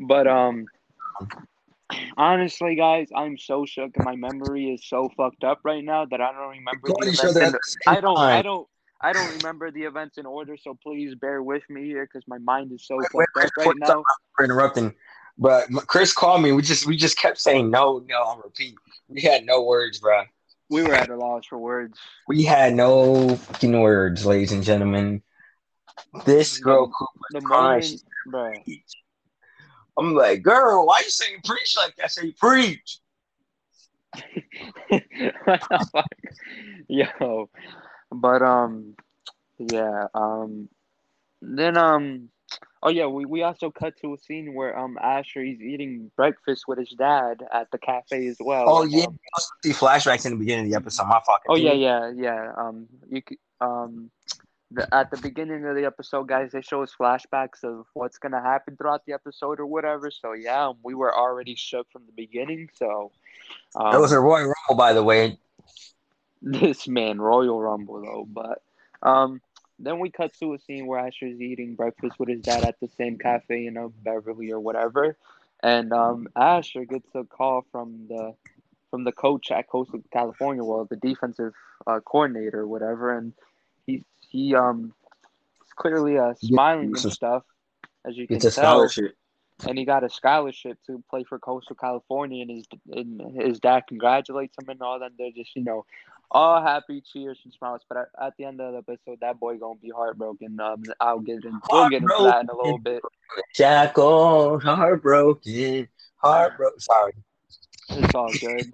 but 0.00 0.26
um 0.26 0.66
honestly 2.16 2.74
guys, 2.74 3.08
I'm 3.14 3.38
so 3.38 3.64
shook 3.66 3.92
and 3.96 4.04
my 4.04 4.16
memory 4.16 4.70
is 4.74 4.84
so 4.84 5.08
fucked 5.16 5.44
up 5.44 5.60
right 5.64 5.84
now 5.84 6.04
that 6.06 6.20
I 6.20 6.32
don't 6.32 6.50
remember 6.50 6.88
the 6.88 7.08
each 7.08 7.14
events 7.20 7.24
other 7.24 7.40
the- 7.52 7.60
the 7.86 7.90
I 7.90 8.00
don't 8.00 8.18
I 8.18 8.42
don't 8.42 8.68
I 9.00 9.12
don't 9.12 9.28
remember 9.28 9.70
the 9.70 9.82
events 9.82 10.18
in 10.18 10.26
order, 10.26 10.56
so 10.56 10.76
please 10.82 11.14
bear 11.14 11.42
with 11.42 11.62
me 11.68 11.84
here 11.84 12.08
because 12.10 12.26
my 12.26 12.38
mind 12.38 12.72
is 12.72 12.86
so 12.86 12.96
Wait, 12.96 13.08
fucked 13.12 13.36
wait, 13.36 13.46
up 13.46 13.52
right 13.56 13.76
now. 13.78 14.04
for 14.36 14.44
interrupting. 14.44 14.94
But 15.38 15.68
Chris 15.86 16.12
called 16.12 16.42
me. 16.42 16.52
We 16.52 16.62
just 16.62 16.86
we 16.86 16.96
just 16.96 17.18
kept 17.18 17.38
saying 17.38 17.70
no, 17.70 18.02
no 18.08 18.22
on 18.22 18.40
repeat. 18.42 18.74
We 19.08 19.20
had 19.20 19.44
no 19.44 19.62
words, 19.62 19.98
bro. 19.98 20.22
We 20.70 20.82
were 20.82 20.94
at 20.94 21.10
a 21.10 21.16
loss 21.16 21.46
for 21.46 21.58
words. 21.58 21.98
We 22.26 22.42
had 22.42 22.74
no 22.74 23.36
fucking 23.36 23.78
words, 23.80 24.24
ladies 24.24 24.52
and 24.52 24.64
gentlemen. 24.64 25.22
This 26.24 26.58
girl 26.58 26.90
The 27.30 27.40
crying. 27.42 27.82
moment, 27.82 28.02
bro. 28.26 28.52
I'm 29.98 30.14
like, 30.14 30.42
girl, 30.42 30.86
why 30.86 31.00
you 31.00 31.10
saying 31.10 31.40
preach 31.44 31.76
like 31.76 31.94
that? 31.96 32.04
I 32.04 32.08
say 32.08 32.32
preach. 32.32 33.00
what 34.88 35.60
the 35.70 35.86
fuck? 35.92 36.06
Yo. 36.88 37.50
But 38.10 38.42
um 38.42 38.94
yeah, 39.58 40.06
um 40.14 40.68
then 41.42 41.76
um 41.76 42.30
Oh 42.82 42.90
yeah, 42.90 43.06
we, 43.06 43.24
we 43.24 43.42
also 43.42 43.70
cut 43.70 43.96
to 44.02 44.14
a 44.14 44.18
scene 44.18 44.54
where 44.54 44.78
um 44.78 44.98
Asher 45.02 45.42
he's 45.42 45.60
eating 45.60 46.10
breakfast 46.16 46.64
with 46.68 46.78
his 46.78 46.90
dad 46.90 47.42
at 47.52 47.70
the 47.72 47.78
cafe 47.78 48.26
as 48.28 48.36
well. 48.38 48.64
Oh 48.68 48.84
yeah, 48.84 49.06
um, 49.06 49.18
see 49.64 49.72
flashbacks 49.72 50.24
in 50.24 50.32
the 50.32 50.38
beginning 50.38 50.66
of 50.66 50.70
the 50.70 50.76
episode. 50.76 51.06
My 51.08 51.20
fucking. 51.26 51.46
oh 51.48 51.56
yeah, 51.56 51.72
yeah, 51.72 52.12
yeah. 52.14 52.52
Um, 52.56 52.86
you 53.08 53.22
um, 53.60 54.10
the, 54.70 54.92
at 54.94 55.10
the 55.10 55.16
beginning 55.16 55.64
of 55.64 55.74
the 55.74 55.84
episode, 55.84 56.28
guys, 56.28 56.52
they 56.52 56.60
show 56.60 56.82
us 56.82 56.92
flashbacks 56.98 57.64
of 57.64 57.86
what's 57.94 58.18
gonna 58.18 58.42
happen 58.42 58.76
throughout 58.76 59.04
the 59.06 59.14
episode 59.14 59.58
or 59.58 59.66
whatever. 59.66 60.10
So 60.10 60.34
yeah, 60.34 60.68
um, 60.68 60.76
we 60.84 60.94
were 60.94 61.16
already 61.16 61.54
shook 61.54 61.90
from 61.90 62.02
the 62.06 62.12
beginning. 62.12 62.68
So 62.74 63.10
um, 63.74 63.94
It 63.94 63.98
was 63.98 64.12
a 64.12 64.20
Royal 64.20 64.52
Rumble, 64.68 64.76
by 64.76 64.92
the 64.92 65.02
way. 65.02 65.38
this 66.60 66.86
man 66.86 67.20
Royal 67.20 67.60
Rumble 67.60 68.00
though. 68.02 68.26
But 68.30 68.62
um, 69.02 69.40
then 69.80 69.98
we 69.98 70.10
cut 70.10 70.32
to 70.40 70.54
a 70.54 70.58
scene 70.58 70.86
where 70.86 71.00
Asher's 71.00 71.40
eating 71.40 71.74
breakfast 71.74 72.18
with 72.18 72.28
his 72.28 72.42
dad 72.42 72.64
at 72.64 72.78
the 72.80 72.88
same 72.96 73.18
cafe, 73.18 73.60
you 73.62 73.70
know, 73.72 73.92
Beverly 74.04 74.52
or 74.52 74.60
whatever, 74.60 75.16
and 75.62 75.92
um, 75.92 76.28
Asher 76.36 76.84
gets 76.84 77.08
a 77.14 77.24
call 77.24 77.66
from 77.72 78.06
the 78.08 78.34
from 78.90 79.02
the 79.04 79.12
coach 79.12 79.50
at 79.50 79.68
Coastal 79.68 80.02
California, 80.12 80.62
well, 80.62 80.84
the 80.84 80.96
defensive 80.96 81.52
uh, 81.86 82.00
coordinator 82.00 82.60
or 82.60 82.68
whatever, 82.68 83.16
and 83.18 83.32
he 83.86 84.04
he 84.30 84.54
um 84.54 84.92
clearly 85.74 86.16
uh 86.16 86.34
smiling 86.34 86.86
and 86.96 87.04
a- 87.04 87.10
stuff, 87.10 87.42
as 88.06 88.16
you 88.16 88.26
can 88.26 88.36
It's 88.36 88.44
a 88.46 88.50
tell 88.52 88.88
scholarship. 88.88 89.16
and 89.68 89.76
he 89.76 89.84
got 89.84 90.04
a 90.04 90.08
scholarship 90.08 90.78
to 90.86 91.02
play 91.10 91.24
for 91.24 91.38
Coastal 91.38 91.76
California, 91.76 92.42
and 92.42 92.50
his 92.50 92.66
and 92.92 93.20
his 93.36 93.58
dad 93.58 93.82
congratulates 93.88 94.56
him 94.58 94.68
and 94.68 94.80
all 94.80 95.00
that. 95.00 95.12
They're 95.18 95.32
just 95.32 95.56
you 95.56 95.64
know 95.64 95.84
all 96.30 96.62
happy, 96.62 97.00
cheers 97.00 97.38
and 97.44 97.52
smiles. 97.52 97.82
But 97.88 98.08
at, 98.20 98.36
the 98.36 98.44
end 98.44 98.60
of 98.60 98.72
the 98.72 98.78
episode, 98.78 99.20
that 99.20 99.38
boy 99.38 99.56
gonna 99.56 99.78
be 99.80 99.90
heartbroken. 99.90 100.58
Um, 100.60 100.82
I'll 101.00 101.20
get 101.20 101.44
in. 101.44 101.60
We'll 101.70 101.88
get 101.88 102.02
into 102.02 102.14
that 102.20 102.42
in 102.42 102.48
a 102.48 102.56
little 102.56 102.78
bit. 102.78 103.02
Shackled, 103.54 104.62
heartbroken, 104.62 105.88
heartbroken. 106.16 106.80
Sorry. 106.80 107.12
It's 107.90 108.14
all 108.14 108.32
good. 108.40 108.72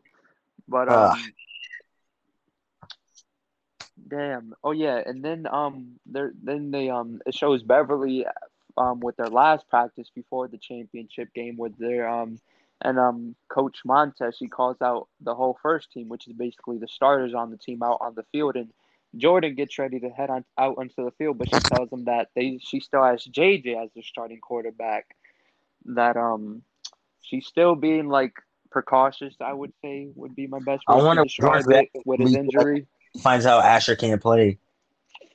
But 0.68 0.88
Ah. 0.88 1.12
um, 1.12 1.32
damn. 4.08 4.54
Oh 4.64 4.72
yeah, 4.72 5.02
and 5.04 5.24
then 5.24 5.46
um, 5.50 5.98
there 6.06 6.32
then 6.42 6.70
they 6.70 6.88
um 6.88 7.20
it 7.26 7.34
shows 7.34 7.62
Beverly 7.62 8.26
um 8.76 9.00
with 9.00 9.16
their 9.16 9.28
last 9.28 9.68
practice 9.68 10.08
before 10.14 10.48
the 10.48 10.58
championship 10.58 11.32
game 11.34 11.56
with 11.56 11.76
their 11.78 12.08
um 12.08 12.38
and 12.82 12.98
um 12.98 13.34
coach 13.48 13.78
Montes 13.84 14.36
he 14.38 14.48
calls 14.48 14.76
out 14.82 15.08
the 15.20 15.34
whole 15.34 15.58
first 15.62 15.90
team 15.92 16.08
which 16.08 16.26
is 16.26 16.34
basically 16.34 16.78
the 16.78 16.88
starters 16.88 17.34
on 17.34 17.50
the 17.50 17.56
team 17.56 17.82
out 17.82 17.98
on 18.00 18.14
the 18.14 18.24
field 18.32 18.56
and 18.56 18.68
Jordan 19.16 19.54
gets 19.54 19.78
ready 19.78 20.00
to 20.00 20.08
head 20.08 20.30
on 20.30 20.44
out 20.58 20.76
onto 20.78 21.04
the 21.04 21.10
field 21.12 21.38
but 21.38 21.48
she 21.48 21.60
tells 21.60 21.90
him 21.90 22.04
that 22.04 22.28
they 22.34 22.58
she 22.62 22.80
still 22.80 23.04
has 23.04 23.24
JJ 23.24 23.82
as 23.82 23.90
their 23.94 24.02
starting 24.02 24.40
quarterback 24.40 25.16
that 25.86 26.16
um 26.16 26.62
she's 27.22 27.46
still 27.46 27.74
being 27.74 28.08
like 28.08 28.32
precautious 28.70 29.34
I 29.40 29.52
would 29.52 29.72
say 29.82 30.08
would 30.14 30.34
be 30.34 30.46
my 30.46 30.58
best 30.60 30.82
I 30.88 30.96
wonder 30.96 31.24
to 31.24 31.46
where's 31.46 31.66
with 32.04 32.20
his 32.20 32.34
injury 32.34 32.86
Finds 33.18 33.44
out 33.44 33.64
Asher 33.64 33.94
can't 33.94 34.20
play. 34.20 34.58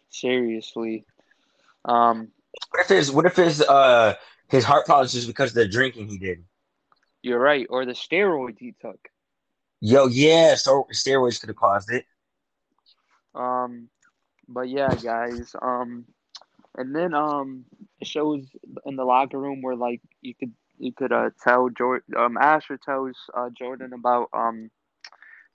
seriously 0.09 1.05
um 1.85 2.29
What 2.71 2.81
if 2.81 2.87
his 2.89 3.11
what 3.11 3.25
if 3.25 3.35
his 3.35 3.61
uh 3.61 4.15
his 4.49 4.63
heart 4.63 4.85
problems 4.85 5.13
is 5.13 5.27
because 5.27 5.51
of 5.51 5.55
the 5.55 5.67
drinking 5.67 6.07
he 6.07 6.17
did? 6.17 6.43
You're 7.27 7.39
right 7.39 7.67
or 7.69 7.85
the 7.85 7.93
steroids 7.93 8.59
he 8.59 8.73
took 8.81 9.09
Yo, 9.79 10.07
yeah, 10.07 10.55
so 10.55 10.87
steroids 10.91 11.39
could 11.39 11.49
have 11.49 11.55
caused 11.55 11.91
it. 11.91 12.05
Um, 13.35 13.89
but 14.47 14.69
yeah, 14.69 14.95
guys. 14.95 15.55
Um, 15.61 16.05
and 16.75 16.95
then 16.95 17.13
um, 17.13 17.65
it 17.99 18.07
shows 18.07 18.43
in 18.85 18.95
the 18.95 19.05
locker 19.05 19.39
room 19.39 19.61
where 19.61 19.75
like 19.75 20.01
you 20.21 20.33
could 20.33 20.53
you 20.79 20.93
could 20.93 21.11
uh 21.11 21.29
tell 21.43 21.69
Jordan 21.69 22.15
um 22.17 22.37
Asher 22.37 22.77
tells 22.77 23.15
uh 23.35 23.49
Jordan 23.49 23.93
about 23.93 24.29
um 24.33 24.69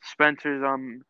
Spencer's 0.03 0.63
um 0.65 1.03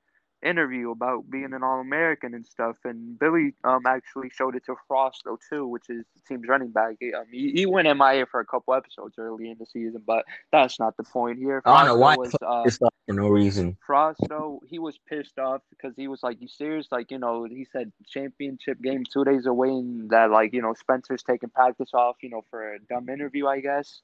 interview 0.43 0.91
about 0.91 1.31
being 1.31 1.53
an 1.53 1.63
All 1.63 1.81
American 1.81 2.35
and 2.35 2.47
stuff, 2.47 2.77
and 2.85 3.19
Billy 3.19 3.55
um 3.65 3.87
actually 3.87 4.31
showed 4.31 4.57
it 4.57 4.65
to 4.67 4.77
Frost 4.89 5.23
though 5.25 5.39
too, 5.51 5.67
which 5.67 5.89
is 5.89 6.05
the 6.15 6.21
team's 6.29 6.49
running 6.49 6.71
back. 6.71 6.97
He, 7.01 7.13
um, 7.15 7.25
he, 7.31 7.53
he 7.53 7.67
went 7.67 7.87
MIA 7.87 8.27
for 8.27 8.41
a 8.41 8.47
couple 8.47 8.75
episodes 8.75 9.15
early 9.19 9.51
in 9.51 9.57
the 9.59 9.67
season, 9.67 10.03
but 10.07 10.25
that's 10.51 10.79
not 10.79 10.97
the 10.97 11.05
point 11.05 11.39
here. 11.39 11.63
I 11.65 11.79
don't 11.79 11.95
know 11.95 12.01
why 12.01 12.17
was, 12.17 12.35
uh, 12.43 12.63
It's 12.67 12.81
not 12.81 12.93
for 13.07 13.15
no 13.15 13.29
reason. 13.29 13.77
Frost 13.87 14.21
though 14.29 14.61
he 14.67 14.79
was 14.79 14.99
pissed 15.09 15.39
off 15.39 15.63
because 15.71 15.95
he 15.97 16.09
was 16.09 16.23
like, 16.23 16.41
"You 16.41 16.49
serious?" 16.49 16.89
Like 16.91 17.11
you 17.11 17.19
know, 17.19 17.45
he 17.45 17.67
said 17.73 17.93
championship 18.07 18.81
game 18.81 19.05
two 19.05 19.25
days 19.25 19.47
away, 19.47 19.69
and 19.69 20.11
that 20.11 20.31
like 20.31 20.53
you 20.53 20.63
know 20.63 20.75
Spencer's 20.75 21.23
taking 21.23 21.51
practice 21.51 21.91
off, 21.95 22.17
you 22.23 22.31
know, 22.31 22.43
for 22.51 22.75
a 22.75 22.79
dumb 22.89 23.09
interview, 23.09 23.47
I 23.47 23.61
guess. 23.61 24.03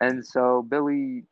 And 0.00 0.24
so 0.24 0.62
Billy, 0.62 1.24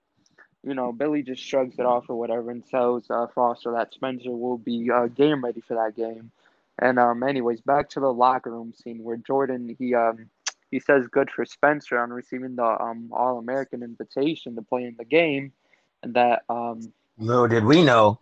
you 0.67 0.75
know, 0.75 0.93
Billy 0.93 1.23
just 1.23 1.43
shrugs 1.43 1.79
it 1.79 1.87
off 1.87 2.11
or 2.11 2.17
whatever 2.17 2.51
and 2.51 2.67
tells 2.67 3.09
uh, 3.09 3.29
Foster 3.29 3.73
that 3.73 3.95
Spencer 3.95 4.33
will 4.33 4.59
be 4.59 4.91
uh, 4.91 5.07
game 5.07 5.45
ready 5.45 5.61
for 5.61 5.75
that 5.75 5.97
game. 5.97 6.33
And 6.79 6.99
um, 6.99 7.23
anyways, 7.23 7.61
back 7.61 7.89
to 7.91 8.01
the 8.01 8.13
locker 8.13 8.51
room 8.51 8.75
scene 8.75 9.03
where 9.05 9.17
Jordan 9.17 9.75
he 9.79 9.95
um 9.95 10.29
he 10.71 10.81
says 10.81 11.07
good 11.07 11.31
for 11.31 11.45
Spencer 11.45 11.99
on 11.99 12.11
receiving 12.13 12.57
the 12.57 12.65
um 12.65 13.11
All 13.13 13.39
American 13.39 13.85
invitation 13.85 14.57
to 14.57 14.63
play 14.63 14.85
in 14.85 14.97
the 14.99 15.05
game, 15.05 15.53
and 16.03 16.15
that 16.15 16.43
um 16.49 16.93
Little 17.17 17.47
did 17.47 17.65
we 17.65 17.83
know. 17.83 18.19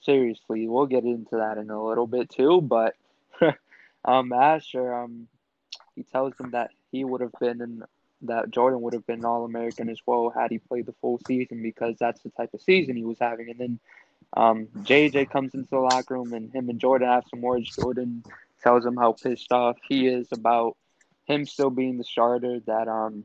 seriously, 0.00 0.66
we'll 0.66 0.86
get 0.86 1.04
into 1.04 1.36
that 1.36 1.58
in 1.58 1.70
a 1.70 1.84
little 1.84 2.06
bit 2.06 2.30
too. 2.30 2.62
But 2.62 2.96
um, 4.04 4.32
Asher, 4.32 4.94
um, 4.94 5.28
he 5.94 6.04
tells 6.04 6.38
him 6.40 6.52
that 6.52 6.70
he 6.90 7.04
would 7.04 7.20
have 7.20 7.34
been 7.38 7.60
in 7.60 7.82
that 8.22 8.50
Jordan 8.50 8.80
would 8.82 8.94
have 8.94 9.06
been 9.06 9.24
All 9.24 9.44
American 9.44 9.88
as 9.88 10.00
well 10.06 10.30
had 10.30 10.50
he 10.50 10.58
played 10.58 10.86
the 10.86 10.94
full 11.00 11.18
season 11.26 11.62
because 11.62 11.96
that's 11.98 12.22
the 12.22 12.30
type 12.30 12.54
of 12.54 12.62
season 12.62 12.96
he 12.96 13.04
was 13.04 13.18
having. 13.20 13.50
And 13.50 13.58
then 13.58 13.80
um, 14.34 14.68
JJ 14.82 15.30
comes 15.30 15.54
into 15.54 15.70
the 15.70 15.78
locker 15.78 16.14
room 16.14 16.32
and 16.32 16.52
him 16.52 16.68
and 16.68 16.80
Jordan 16.80 17.08
have 17.08 17.24
some 17.28 17.40
words. 17.40 17.70
Jordan 17.70 18.24
tells 18.62 18.84
him 18.84 18.96
how 18.96 19.12
pissed 19.12 19.52
off 19.52 19.76
he 19.88 20.06
is 20.06 20.32
about 20.32 20.76
him 21.26 21.46
still 21.46 21.70
being 21.70 21.98
the 21.98 22.04
starter. 22.04 22.60
That 22.66 22.88
um 22.88 23.24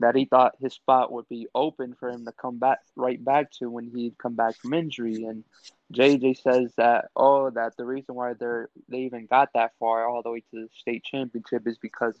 that 0.00 0.16
he 0.16 0.24
thought 0.24 0.56
his 0.60 0.74
spot 0.74 1.12
would 1.12 1.28
be 1.28 1.48
open 1.54 1.94
for 1.98 2.10
him 2.10 2.24
to 2.26 2.32
come 2.32 2.58
back 2.58 2.80
right 2.96 3.22
back 3.22 3.50
to 3.52 3.70
when 3.70 3.90
he'd 3.94 4.18
come 4.18 4.34
back 4.34 4.60
from 4.60 4.74
injury. 4.74 5.24
And 5.24 5.44
JJ 5.92 6.34
says 6.34 6.72
that 6.76 7.06
oh 7.16 7.50
that 7.50 7.76
the 7.76 7.84
reason 7.84 8.14
why 8.14 8.34
they're 8.34 8.68
they 8.88 9.00
even 9.00 9.26
got 9.26 9.50
that 9.54 9.72
far 9.78 10.06
all 10.08 10.22
the 10.22 10.30
way 10.30 10.40
to 10.40 10.62
the 10.62 10.68
state 10.74 11.04
championship 11.04 11.66
is 11.66 11.78
because 11.78 12.18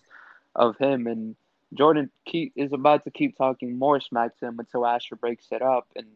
of 0.54 0.76
him 0.78 1.06
and 1.06 1.36
Jordan 1.72 2.10
keep 2.26 2.52
is 2.56 2.72
about 2.72 3.04
to 3.04 3.10
keep 3.10 3.36
talking 3.36 3.78
more 3.78 4.00
smack 4.00 4.36
to 4.38 4.46
him 4.46 4.58
until 4.58 4.86
Asher 4.86 5.16
breaks 5.16 5.46
it 5.50 5.62
up 5.62 5.88
and 5.96 6.06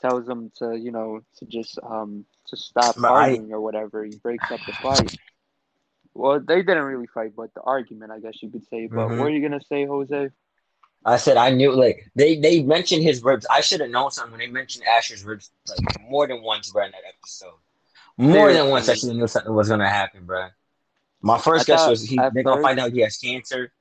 tells 0.00 0.28
him 0.28 0.50
to 0.56 0.76
you 0.76 0.90
know 0.90 1.20
to 1.38 1.44
just 1.44 1.78
um 1.82 2.24
to 2.48 2.56
stop 2.56 2.96
But 2.96 3.12
I- 3.12 3.36
or 3.50 3.60
whatever. 3.60 4.04
He 4.04 4.12
breaks 4.16 4.50
up 4.50 4.60
the 4.66 4.72
fight. 4.82 5.12
Well, 6.14 6.40
they 6.40 6.62
didn't 6.62 6.82
really 6.84 7.06
fight, 7.06 7.36
but 7.36 7.54
the 7.54 7.60
argument, 7.60 8.10
I 8.10 8.18
guess 8.18 8.42
you 8.42 8.50
could 8.50 8.66
say. 8.66 8.86
But 8.88 9.08
Mhm. 9.08 9.18
what 9.18 9.26
are 9.26 9.30
you 9.30 9.42
gonna 9.42 9.62
say, 9.62 9.86
Jose? 9.86 10.30
I 11.04 11.16
said 11.16 11.36
I 11.36 11.50
knew 11.50 11.72
like 11.72 12.10
they 12.14 12.36
they 12.36 12.62
mentioned 12.62 13.02
his 13.02 13.22
ribs. 13.22 13.46
I 13.50 13.60
should 13.60 13.80
have 13.80 13.90
known 13.90 14.10
something 14.10 14.32
when 14.32 14.40
they 14.40 14.48
mentioned 14.48 14.84
Asher's 14.86 15.24
ribs 15.24 15.50
like 15.68 15.98
more 16.00 16.26
than 16.26 16.42
once, 16.42 16.70
bro, 16.70 16.84
in 16.84 16.90
that 16.90 17.04
episode. 17.08 17.54
More 18.18 18.52
than 18.52 18.68
once, 18.68 18.88
I 18.88 18.94
should 18.94 19.08
have 19.08 19.16
knew 19.16 19.26
something 19.26 19.54
was 19.54 19.68
gonna 19.68 19.88
happen, 19.88 20.26
bro. 20.26 20.48
My 21.22 21.38
first 21.38 21.68
I 21.70 21.72
guess 21.72 21.86
was 21.86 22.02
he 22.02 22.16
they're 22.16 22.42
gonna 22.42 22.60
find 22.60 22.78
out 22.80 22.92
he 22.92 23.00
has 23.00 23.16
cancer, 23.16 23.72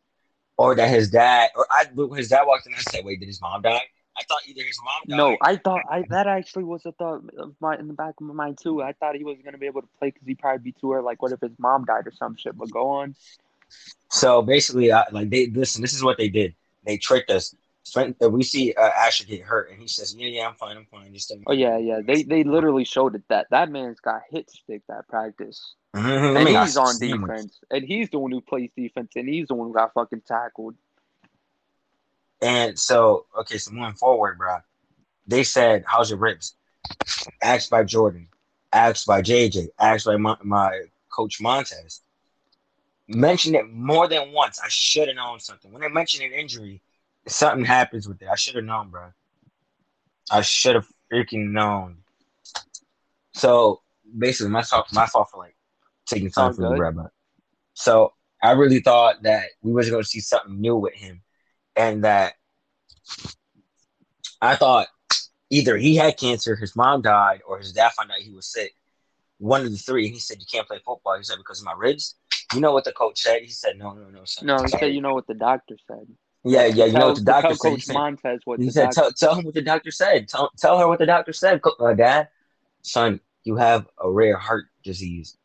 or 0.59 0.75
that 0.75 0.89
his 0.89 1.09
dad 1.09 1.49
or 1.55 1.65
I 1.71 1.85
when 1.93 2.17
his 2.17 2.27
dad 2.27 2.43
walked 2.43 2.67
in. 2.67 2.73
I 2.75 2.79
said, 2.79 3.05
wait, 3.05 3.21
did 3.21 3.27
his 3.27 3.41
mom 3.41 3.61
die? 3.61 3.81
I 4.17 4.23
thought 4.27 4.41
either 4.45 4.61
his 4.61 4.77
mom 4.83 5.03
died. 5.07 5.17
No, 5.17 5.37
I 5.41 5.55
thought 5.55 5.81
I 5.89 6.03
that 6.09 6.27
actually 6.27 6.65
was 6.65 6.85
a 6.85 6.91
thought 6.91 7.23
of 7.37 7.55
my 7.61 7.77
in 7.77 7.87
the 7.87 7.93
back 7.93 8.15
of 8.19 8.27
my 8.27 8.33
mind 8.33 8.57
too. 8.61 8.83
I 8.83 8.91
thought 8.91 9.15
he 9.15 9.23
wasn't 9.23 9.45
gonna 9.45 9.57
be 9.57 9.67
able 9.67 9.81
to 9.81 9.87
play 9.97 10.09
because 10.09 10.27
he'd 10.27 10.37
probably 10.37 10.59
be 10.59 10.71
too 10.73 10.93
early. 10.93 11.05
Like, 11.05 11.21
what 11.21 11.31
if 11.31 11.39
his 11.39 11.57
mom 11.57 11.85
died 11.85 12.05
or 12.05 12.11
some 12.11 12.35
shit? 12.35 12.57
But 12.57 12.69
go 12.69 12.89
on. 12.89 13.15
So 14.11 14.41
basically, 14.41 14.91
uh, 14.91 15.05
like 15.13 15.29
they 15.29 15.47
listen. 15.47 15.81
This 15.81 15.93
is 15.93 16.03
what 16.03 16.17
they 16.17 16.27
did. 16.27 16.55
They 16.83 16.97
tricked 16.97 17.31
us. 17.31 17.55
We 17.95 18.43
see 18.43 18.73
uh, 18.73 18.89
Asher 18.89 19.25
get 19.25 19.41
hurt, 19.41 19.71
and 19.71 19.79
he 19.79 19.87
says, 19.87 20.15
"Yeah, 20.15 20.27
yeah, 20.27 20.47
I'm 20.47 20.55
fine, 20.55 20.77
I'm 20.77 20.85
fine." 20.85 21.13
Just 21.13 21.31
Oh 21.47 21.53
yeah, 21.53 21.77
yeah. 21.77 22.01
They 22.05 22.23
they 22.23 22.43
literally 22.43 22.85
showed 22.85 23.15
it 23.15 23.23
that 23.29 23.47
that 23.51 23.69
man's 23.69 23.99
got 23.99 24.21
hit 24.29 24.49
stick 24.49 24.81
that 24.87 25.07
practice, 25.07 25.75
Mhm, 25.95 26.29
and 26.29 26.37
I 26.37 26.43
mean, 26.43 26.55
I 26.55 26.65
he's 26.65 26.77
on 26.77 26.97
defense, 26.99 27.59
and 27.71 27.83
he's 27.83 28.09
the 28.09 28.19
one 28.19 28.31
who 28.31 28.41
plays 28.41 28.69
defense, 28.75 29.11
and 29.15 29.27
he's 29.27 29.47
the 29.47 29.55
one 29.55 29.67
who 29.67 29.73
got 29.73 29.93
fucking 29.93 30.21
tackled. 30.27 30.75
And 32.41 32.77
so, 32.79 33.25
okay, 33.39 33.57
so 33.57 33.71
moving 33.71 33.95
forward, 33.95 34.37
bro, 34.37 34.57
they 35.27 35.43
said, 35.43 35.83
"How's 35.87 36.09
your 36.09 36.19
ribs?" 36.19 36.55
Asked 37.41 37.69
by 37.69 37.83
Jordan, 37.83 38.27
asked 38.71 39.07
by 39.07 39.21
JJ, 39.21 39.69
asked 39.79 40.05
by 40.05 40.17
my, 40.17 40.37
my 40.43 40.83
coach 41.09 41.41
Montes. 41.41 42.01
Mentioned 43.07 43.55
it 43.55 43.67
more 43.71 44.07
than 44.07 44.31
once. 44.31 44.59
I 44.59 44.67
should 44.69 45.07
have 45.07 45.17
known 45.17 45.39
something. 45.39 45.71
When 45.71 45.81
they 45.81 45.87
mentioned 45.87 46.23
an 46.23 46.31
injury, 46.31 46.81
something 47.27 47.65
happens 47.65 48.07
with 48.07 48.21
it. 48.21 48.27
I 48.31 48.35
should 48.35 48.55
have 48.55 48.65
known, 48.65 48.89
bro. 48.89 49.11
I 50.31 50.41
should 50.41 50.75
have 50.75 50.87
freaking 51.11 51.51
known. 51.51 51.97
So 53.33 53.81
basically, 54.17 54.51
my 54.51 54.63
fault. 54.63 54.87
My 54.93 55.05
fault 55.05 55.29
for 55.31 55.39
like 55.39 55.55
taking 56.05 56.29
time 56.29 56.51
oh, 56.51 56.53
for 56.53 56.61
me, 56.61 56.69
good. 56.69 56.77
bro. 56.77 56.91
But 56.91 57.11
so 57.73 58.13
I 58.41 58.51
really 58.51 58.79
thought 58.79 59.23
that 59.23 59.45
we 59.61 59.71
was 59.71 59.89
going 59.89 60.03
to 60.03 60.07
see 60.07 60.19
something 60.19 60.59
new 60.59 60.75
with 60.75 60.93
him, 60.93 61.21
and 61.75 62.03
that 62.03 62.33
I 64.41 64.55
thought 64.55 64.87
either 65.49 65.77
he 65.77 65.95
had 65.95 66.17
cancer, 66.17 66.55
his 66.55 66.75
mom 66.75 67.01
died, 67.01 67.41
or 67.47 67.57
his 67.57 67.73
dad 67.73 67.91
found 67.93 68.11
out 68.11 68.17
he 68.17 68.31
was 68.31 68.47
sick. 68.47 68.73
One 69.37 69.61
of 69.61 69.71
the 69.71 69.77
three. 69.77 70.05
And 70.05 70.13
he 70.13 70.19
said, 70.19 70.37
"You 70.39 70.45
can't 70.51 70.67
play 70.67 70.79
football." 70.85 71.17
He 71.17 71.23
said, 71.23 71.37
"Because 71.37 71.59
of 71.59 71.65
my 71.65 71.73
ribs." 71.77 72.15
You 72.53 72.61
know 72.61 72.73
what 72.73 72.83
the 72.83 72.91
coach 72.91 73.21
said? 73.21 73.41
He 73.43 73.49
said, 73.49 73.77
"No, 73.77 73.93
no, 73.93 74.09
no, 74.09 74.25
son. 74.25 74.47
No, 74.47 74.57
he 74.57 74.67
said, 74.69 74.93
you 74.93 75.01
know 75.01 75.13
what 75.13 75.27
the 75.27 75.35
doctor 75.35 75.75
said. 75.87 76.07
Yeah, 76.49 76.65
yeah. 76.65 76.85
You 76.85 76.93
know 76.93 77.07
what 77.07 77.15
the 77.17 77.21
doctor 77.23 77.47
tell 77.49 77.55
said? 77.57 77.69
Coach 77.71 77.87
Montes 77.89 78.41
what 78.45 78.59
he 78.59 78.65
the 78.67 78.71
said 78.71 78.83
doctor 78.91 79.01
tell, 79.01 79.11
tell 79.13 79.35
him 79.35 79.45
what 79.45 79.53
the 79.53 79.61
doctor 79.61 79.91
said. 79.91 80.27
Tell, 80.27 80.51
tell 80.57 80.77
her 80.79 80.87
what 80.87 80.99
the 80.99 81.05
doctor 81.05 81.33
said, 81.33 81.61
uh, 81.79 81.93
Dad. 81.93 82.29
Son, 82.81 83.19
you 83.43 83.55
have 83.57 83.87
a 84.01 84.09
rare 84.09 84.37
heart 84.37 84.65
disease. 84.83 85.37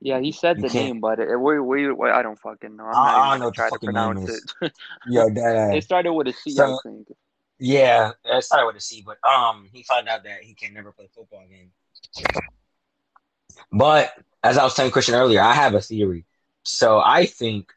Yeah, 0.00 0.18
he 0.20 0.32
said 0.32 0.56
You 0.56 0.62
the 0.64 0.68
can't- 0.68 0.84
name, 0.86 1.00
but 1.00 1.18
it, 1.20 1.36
we, 1.38 1.60
we, 1.60 1.90
we, 1.92 2.10
I 2.10 2.22
don't 2.22 2.38
fucking 2.38 2.76
know. 2.76 2.84
I'm 2.84 2.94
I- 2.94 3.18
I 3.18 3.30
don't 3.30 3.40
know 3.40 3.44
what 3.46 3.56
the 3.56 3.62
to 3.62 3.68
fucking 3.70 3.86
name 3.86 3.94
pronounce 3.94 4.30
is. 4.30 4.54
it. 4.62 4.72
Yo, 5.08 5.30
Dad. 5.30 5.74
it 5.76 5.84
started 5.84 6.12
with 6.12 6.26
a 6.28 6.32
C, 6.32 6.50
I 6.52 6.54
So- 6.54 6.78
think. 6.82 7.08
Yeah, 7.58 8.10
it 8.24 8.42
started 8.42 8.66
with 8.66 8.76
a 8.76 8.80
C, 8.80 9.04
but 9.06 9.18
um, 9.28 9.68
he 9.72 9.84
found 9.84 10.08
out 10.08 10.24
that 10.24 10.42
he 10.42 10.54
can 10.54 10.74
never 10.74 10.90
play 10.90 11.08
football 11.14 11.44
again. 11.44 11.70
But 13.70 14.12
as 14.42 14.58
I 14.58 14.64
was 14.64 14.74
telling 14.74 14.90
Christian 14.90 15.14
earlier, 15.14 15.40
I 15.40 15.54
have 15.54 15.74
a 15.74 15.80
theory. 15.80 16.24
So 16.64 17.00
I 17.00 17.26
think 17.26 17.72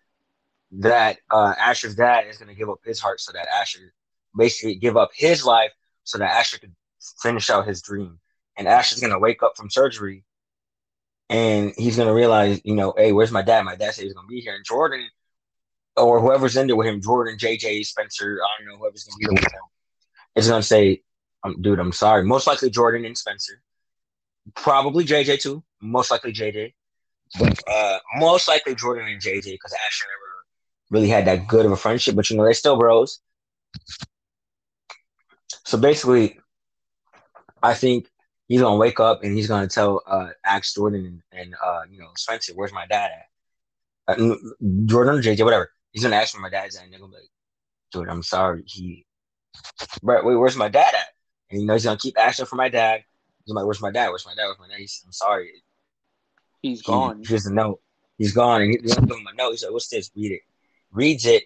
that 0.79 1.17
uh, 1.32 1.53
Asher's 1.58 1.96
dad 1.96 2.27
is 2.27 2.38
going 2.38 2.50
to 2.50 2.55
give 2.55 2.70
up 2.70 2.79
his 2.84 3.00
heart 3.00 3.22
so 3.22 3.32
that 3.34 3.48
Asher 3.53 3.94
basically 4.38 4.75
give 4.75 4.98
up 4.98 5.12
his 5.15 5.46
life 5.46 5.72
so 6.03 6.17
that 6.17 6.34
Asher 6.34 6.60
could 6.60 6.75
finish 7.22 7.50
out 7.50 7.67
his 7.67 7.82
dream. 7.82 8.20
And 8.58 8.67
Asher's 8.67 9.00
going 9.00 9.13
to 9.13 9.20
wake 9.20 9.44
up 9.44 9.53
from 9.58 9.70
surgery 9.70 10.24
and 11.29 11.74
he's 11.77 11.96
going 11.98 12.08
to 12.08 12.13
realize, 12.13 12.62
you 12.63 12.75
know, 12.75 12.94
hey, 12.96 13.12
where's 13.12 13.32
my 13.32 13.41
dad? 13.41 13.63
My 13.65 13.75
dad 13.75 13.94
said 13.94 14.03
he's 14.03 14.13
going 14.13 14.27
to 14.27 14.34
be 14.34 14.41
here. 14.41 14.55
And 14.55 14.65
Jordan 14.65 15.08
or 15.98 16.20
whoever's 16.20 16.58
in 16.58 16.67
there 16.67 16.75
with 16.75 16.88
him, 16.88 17.01
Jordan, 17.01 17.38
JJ, 17.38 17.86
Spencer, 17.86 18.39
I 18.44 18.62
don't 18.63 18.67
know, 18.67 18.77
whoever's 18.77 19.05
going 19.05 19.13
to 19.13 19.20
be 19.20 19.25
there 19.25 19.44
with 19.44 19.53
him, 19.53 19.62
is 20.36 20.48
going 20.48 20.62
to 20.62 20.67
say, 20.67 21.01
um, 21.44 21.62
dude, 21.62 21.79
I'm 21.79 21.91
sorry. 21.91 22.24
Most 22.25 22.48
likely 22.48 22.70
Jordan 22.70 23.05
and 23.05 23.17
Spencer. 23.17 23.62
Probably 24.55 25.05
JJ 25.05 25.41
too. 25.41 25.63
Most 25.82 26.12
likely 26.12 26.34
JJ. 26.34 26.74
But 27.39 27.60
uh, 27.67 28.00
most 28.17 28.48
likely 28.48 28.75
Jordan 28.75 29.08
and 29.08 29.22
JJ 29.22 29.44
because 29.44 29.74
Asher 29.74 30.05
never 30.05 30.25
really 30.89 31.10
had 31.10 31.25
that 31.25 31.48
good 31.48 31.65
of 31.65 31.72
a 31.72 31.77
friendship, 31.77 32.15
but 32.15 32.30
you 32.30 32.38
know, 32.38 32.44
they're 32.44 32.54
still 32.54 32.77
bros. 32.77 33.20
So 35.65 35.77
basically, 35.77 36.39
I 37.62 37.74
think 37.74 38.10
he's 38.48 38.62
gonna 38.62 38.77
wake 38.77 39.00
up 39.00 39.24
and 39.24 39.36
he's 39.36 39.48
gonna 39.48 39.68
tell 39.68 40.01
uh 40.08 40.30
Axe 40.46 40.74
Jordan 40.74 41.22
and, 41.32 41.42
and 41.42 41.56
uh 41.63 41.82
you 41.89 42.00
know 42.00 42.10
Spencer, 42.15 42.54
where's 42.56 42.74
my 42.74 42.86
dad 42.86 43.12
at? 44.08 44.20
Uh, 44.20 44.36
Jordan 44.86 45.15
or 45.15 45.22
JJ, 45.22 45.44
whatever. 45.44 45.72
He's 45.92 46.04
gonna 46.04 46.15
ask 46.15 46.34
where 46.34 46.42
my 46.42 46.50
dad's 46.50 46.75
at, 46.75 46.84
and 46.84 46.94
they're 46.94 47.00
gonna 47.00 47.12
be 47.12 47.18
like, 47.18 47.30
dude, 47.92 48.10
I'm 48.10 48.24
sorry. 48.24 48.63
He 48.65 49.06
Bro, 50.04 50.25
wait, 50.25 50.36
where's 50.36 50.56
my 50.56 50.70
dad 50.70 50.94
at? 50.94 51.08
And 51.50 51.62
you 51.62 51.68
know 51.68 51.74
he's 51.74 51.86
gonna 51.86 51.98
keep 51.98 52.20
asking 52.20 52.46
for 52.46 52.56
my 52.56 52.70
dad. 52.70 53.04
He's 53.46 53.54
like, 53.54 53.65
Where's 53.65 53.82
my 53.82 53.92
dad? 53.92 54.10
Where's 54.10 54.25
my 54.25 54.36
dad? 54.36 54.46
Where's 54.46 54.60
my 54.60 54.68
dad? 54.68 54.80
He 54.80 54.88
said, 54.88 55.08
I'm 55.08 55.12
sorry. 55.13 55.51
He's 56.62 56.82
He, 56.82 56.86
gone. 56.86 57.24
Here's 57.25 57.44
the 57.44 57.54
note. 57.54 57.80
He's 58.18 58.34
gone, 58.34 58.62
and 58.62 58.72
he, 58.72 58.80
he's 58.82 58.96
gonna 58.96 59.08
give 59.08 59.18
him 59.18 59.27
a 59.27 59.36
note. 59.36 59.51
He's 59.51 59.63
like, 59.63 59.72
"What's 59.74 59.88
this? 59.89 60.10
Read 60.15 60.32
it." 60.32 60.42
Reads 60.96 61.25
it. 61.25 61.44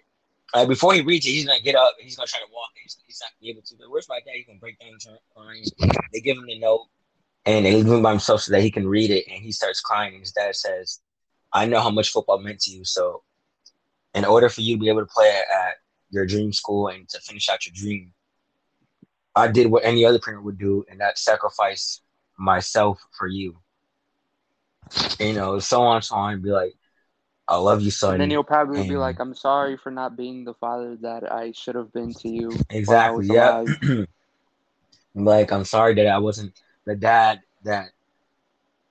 Uh, 0.53 0.65
before 0.65 0.93
he 0.93 1.01
reads 1.01 1.25
it, 1.25 1.31
he's 1.31 1.45
gonna 1.45 1.59
get 1.59 1.75
up. 1.75 1.95
And 1.97 2.05
he's 2.05 2.15
gonna 2.15 2.27
try 2.27 2.39
to 2.39 2.45
walk. 2.53 2.69
He's, 2.81 2.97
he's 3.05 3.19
not 3.21 3.31
gonna 3.31 3.41
be 3.41 3.49
able 3.49 3.61
to. 3.63 3.75
But 3.79 3.89
where's 3.89 4.07
my 4.07 4.19
dad? 4.19 4.33
He's 4.35 4.45
gonna 4.45 4.59
break 4.59 4.79
down 4.79 4.91
crying. 5.35 5.65
They 6.13 6.21
give 6.21 6.37
him 6.37 6.45
the 6.45 6.59
note, 6.59 6.87
and 7.45 7.65
they 7.65 7.75
leave 7.75 7.87
him 7.87 8.01
by 8.01 8.11
himself 8.11 8.41
so 8.41 8.51
that 8.51 8.61
he 8.61 8.71
can 8.71 8.87
read 8.87 9.11
it. 9.11 9.25
And 9.27 9.41
he 9.41 9.51
starts 9.51 9.81
crying. 9.81 10.13
And 10.13 10.21
his 10.21 10.31
dad 10.31 10.55
says, 10.55 11.01
"I 11.51 11.65
know 11.65 11.81
how 11.81 11.89
much 11.89 12.09
football 12.09 12.39
meant 12.39 12.59
to 12.61 12.71
you. 12.71 12.85
So, 12.85 13.23
in 14.13 14.25
order 14.25 14.49
for 14.49 14.61
you 14.61 14.75
to 14.75 14.79
be 14.79 14.89
able 14.89 15.01
to 15.01 15.13
play 15.13 15.29
at 15.29 15.75
your 16.11 16.25
dream 16.25 16.53
school 16.53 16.87
and 16.87 17.09
to 17.09 17.19
finish 17.19 17.49
out 17.49 17.65
your 17.65 17.73
dream, 17.75 18.13
I 19.35 19.47
did 19.47 19.67
what 19.67 19.83
any 19.83 20.05
other 20.05 20.19
parent 20.19 20.43
would 20.43 20.57
do, 20.57 20.85
and 20.89 21.01
that 21.01 21.17
sacrifice 21.17 22.01
myself 22.37 22.99
for 23.17 23.27
you." 23.27 23.57
you 25.19 25.33
know, 25.33 25.59
so 25.59 25.81
on, 25.81 26.01
so 26.01 26.15
on, 26.15 26.41
be 26.41 26.49
like, 26.49 26.73
I 27.49 27.57
love 27.57 27.81
you, 27.81 27.89
son. 27.89 28.13
And 28.13 28.21
then 28.21 28.29
he'll 28.29 28.43
probably 28.43 28.87
be 28.87 28.95
like, 28.95 29.19
"I'm 29.19 29.33
sorry 29.33 29.75
for 29.75 29.89
not 29.89 30.15
being 30.15 30.45
the 30.45 30.53
father 30.53 30.95
that 31.01 31.31
I 31.31 31.51
should 31.51 31.73
have 31.73 31.91
been 31.91 32.13
to 32.13 32.29
you." 32.29 32.51
exactly, 32.69 33.25
yeah. 33.25 33.65
like, 35.15 35.51
I'm 35.51 35.65
sorry 35.65 35.95
that 35.95 36.05
I 36.05 36.19
wasn't 36.19 36.53
the 36.85 36.95
dad 36.95 37.41
that 37.63 37.89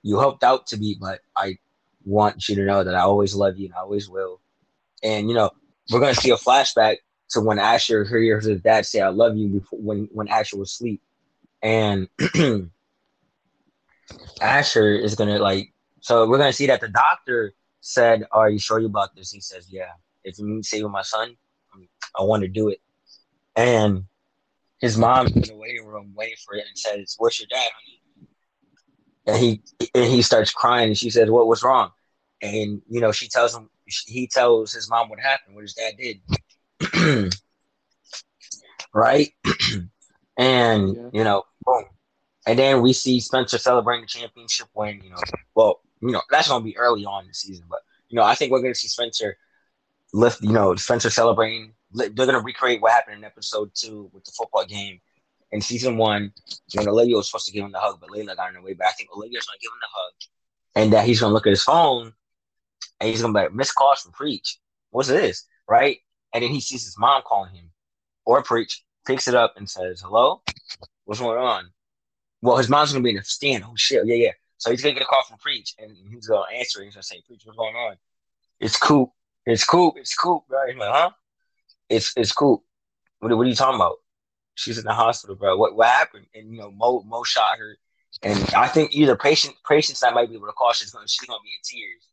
you 0.03 0.19
hoped 0.19 0.43
out 0.43 0.67
to 0.67 0.77
be, 0.77 0.97
but 0.99 1.21
I 1.37 1.57
want 2.03 2.49
you 2.49 2.55
to 2.55 2.65
know 2.65 2.83
that 2.83 2.95
I 2.95 2.99
always 2.99 3.33
love 3.33 3.57
you 3.57 3.67
and 3.67 3.75
I 3.75 3.79
always 3.79 4.09
will. 4.09 4.41
And 5.01 5.29
you 5.29 5.35
know, 5.35 5.51
we're 5.89 6.01
gonna 6.01 6.13
see 6.13 6.31
a 6.31 6.35
flashback 6.35 6.97
to 7.29 7.39
when 7.39 7.59
Asher 7.59 8.03
hears 8.03 8.43
his 8.43 8.59
dad 8.59 8.85
say, 8.85 8.99
"I 8.99 9.07
love 9.07 9.37
you" 9.37 9.47
before 9.47 9.79
when 9.79 10.09
when 10.11 10.27
Asher 10.27 10.57
was 10.57 10.71
asleep, 10.71 11.01
and 11.61 12.09
Asher 14.41 14.95
is 14.95 15.15
gonna 15.15 15.39
like. 15.39 15.71
So 16.01 16.27
we're 16.27 16.37
gonna 16.37 16.51
see 16.51 16.67
that 16.67 16.81
the 16.81 16.89
doctor 16.89 17.53
said, 17.81 18.25
"Are 18.31 18.49
you 18.49 18.59
sure 18.59 18.79
you 18.79 18.87
about 18.87 19.15
this?" 19.15 19.31
He 19.31 19.41
says, 19.41 19.67
"Yeah. 19.69 19.91
If 20.23 20.37
you 20.39 20.57
to 20.57 20.63
save 20.63 20.89
my 20.89 21.01
son, 21.01 21.35
um, 21.73 21.87
I 22.17 22.23
want 22.23 22.41
to 22.41 22.47
do 22.47 22.69
it." 22.69 22.81
And 23.55 24.05
his 24.79 24.97
mom 24.97 25.27
in 25.27 25.41
the 25.41 25.55
waiting 25.55 25.85
room 25.85 26.13
waiting 26.15 26.37
for 26.45 26.55
it 26.55 26.65
and 26.67 26.77
says, 26.77 27.15
"Where's 27.17 27.39
your 27.39 27.47
dad. 27.49 27.69
And 29.25 29.37
he 29.37 29.61
and 29.93 30.05
he 30.05 30.21
starts 30.21 30.51
crying 30.51 30.87
and 30.87 30.97
she 30.97 31.09
says, 31.09 31.29
"What 31.29 31.47
was 31.47 31.63
wrong?" 31.63 31.91
And 32.41 32.81
you 32.89 33.01
know 33.01 33.11
she 33.11 33.27
tells 33.27 33.55
him 33.55 33.69
he 33.85 34.27
tells 34.27 34.73
his 34.73 34.89
mom 34.89 35.09
what 35.09 35.19
happened, 35.19 35.55
what 35.55 35.61
his 35.63 35.73
dad 35.73 35.95
did, 35.97 37.33
right? 38.93 39.29
and 40.37 40.95
Yeah. 40.95 41.09
you 41.11 41.23
know, 41.23 41.43
boom. 41.65 41.85
And 42.47 42.57
then 42.57 42.81
we 42.81 42.93
see 42.93 43.19
Spencer 43.19 43.57
celebrating 43.57 44.03
the 44.03 44.07
championship 44.07 44.67
win. 44.73 45.01
You 45.03 45.11
know, 45.11 45.17
well, 45.55 45.81
you 46.01 46.11
know 46.11 46.21
that's 46.29 46.47
gonna 46.47 46.63
be 46.63 46.77
early 46.77 47.05
on 47.05 47.23
in 47.23 47.29
the 47.29 47.33
season, 47.33 47.65
but 47.69 47.79
you 48.07 48.15
know 48.15 48.23
I 48.23 48.35
think 48.35 48.51
we're 48.51 48.61
gonna 48.61 48.75
see 48.75 48.87
Spencer 48.87 49.37
lift. 50.13 50.41
You 50.41 50.53
know, 50.53 50.75
Spencer 50.75 51.09
celebrating. 51.09 51.73
They're 51.91 52.09
gonna 52.09 52.39
recreate 52.41 52.81
what 52.81 52.91
happened 52.91 53.17
in 53.17 53.23
episode 53.23 53.71
two 53.73 54.09
with 54.13 54.23
the 54.25 54.31
football 54.31 54.65
game 54.65 55.01
in 55.51 55.61
season 55.61 55.97
one 55.97 56.31
when 56.73 56.87
Olivia 56.87 57.15
was 57.15 57.27
supposed 57.27 57.47
to 57.47 57.51
give 57.51 57.65
him 57.65 57.71
the 57.71 57.79
hug, 57.79 57.99
but 57.99 58.09
Layla 58.09 58.35
got 58.35 58.49
in 58.49 58.55
the 58.55 58.61
way. 58.61 58.73
But 58.73 58.87
I 58.87 58.91
think 58.91 59.09
Olivia's 59.15 59.45
gonna 59.45 59.57
give 59.61 59.71
him 59.71 59.79
the 59.81 59.87
hug, 59.91 60.13
and 60.75 60.93
that 60.93 61.05
he's 61.05 61.19
gonna 61.19 61.33
look 61.33 61.47
at 61.47 61.51
his 61.51 61.63
phone 61.63 62.13
and 62.99 63.09
he's 63.09 63.21
gonna 63.21 63.33
be 63.33 63.39
like, 63.41 63.53
"Miss 63.53 63.71
calls 63.71 64.01
from 64.01 64.11
preach. 64.11 64.59
What's 64.91 65.09
this?" 65.09 65.45
Right? 65.67 65.99
And 66.33 66.43
then 66.43 66.51
he 66.51 66.61
sees 66.61 66.83
his 66.83 66.97
mom 66.97 67.23
calling 67.25 67.53
him 67.53 67.71
or 68.25 68.43
preach, 68.43 68.83
picks 69.05 69.27
it 69.27 69.35
up 69.35 69.55
and 69.57 69.69
says, 69.69 70.01
"Hello, 70.01 70.43
what's 71.05 71.19
going 71.19 71.39
on?" 71.39 71.71
Well, 72.41 72.57
his 72.57 72.69
mom's 72.69 72.91
gonna 72.91 73.03
be 73.03 73.11
in 73.11 73.17
the 73.17 73.23
stand. 73.23 73.63
Oh 73.65 73.73
shit, 73.75 74.05
yeah, 74.05 74.15
yeah. 74.15 74.31
So 74.59 74.71
he's 74.71 74.81
gonna 74.83 74.93
get 74.93 75.03
a 75.03 75.05
call 75.05 75.23
from 75.23 75.37
preach, 75.37 75.73
and 75.79 75.95
he's 76.11 76.27
gonna 76.27 76.45
answer. 76.53 76.81
it. 76.81 76.85
He's 76.85 76.95
gonna 76.95 77.03
say, 77.03 77.23
"Preach, 77.25 77.41
what's 77.45 77.57
going 77.57 77.75
on?" 77.75 77.95
It's 78.59 78.77
Coop. 78.77 79.09
It's 79.45 79.63
Coop. 79.63 79.95
It's 79.97 80.13
Coop. 80.13 80.43
bro." 80.49 80.67
He's 80.67 80.75
like, 80.77 80.91
"Huh?" 80.91 81.11
It's 81.89 82.13
it's 82.17 82.33
Coop. 82.33 82.61
What, 83.19 83.35
what 83.35 83.45
are 83.45 83.49
you 83.49 83.55
talking 83.55 83.75
about? 83.75 83.95
She's 84.55 84.77
in 84.77 84.83
the 84.83 84.93
hospital, 84.93 85.37
bro. 85.37 85.55
What 85.55 85.75
what 85.77 85.87
happened? 85.87 86.25
And 86.35 86.51
you 86.51 86.59
know, 86.59 86.71
Mo 86.71 87.01
Mo 87.03 87.23
shot 87.23 87.57
her, 87.57 87.77
and 88.21 88.37
I 88.53 88.67
think 88.67 88.93
either 88.93 89.15
patient 89.15 89.55
patients 89.67 90.01
that 90.01 90.13
might 90.13 90.27
be 90.29 90.35
able 90.35 90.47
to 90.47 90.53
call. 90.53 90.73
She's 90.73 90.91
gonna 90.91 91.07
she's 91.07 91.25
gonna 91.25 91.39
be 91.41 91.51
in 91.51 91.61
tears, 91.63 92.07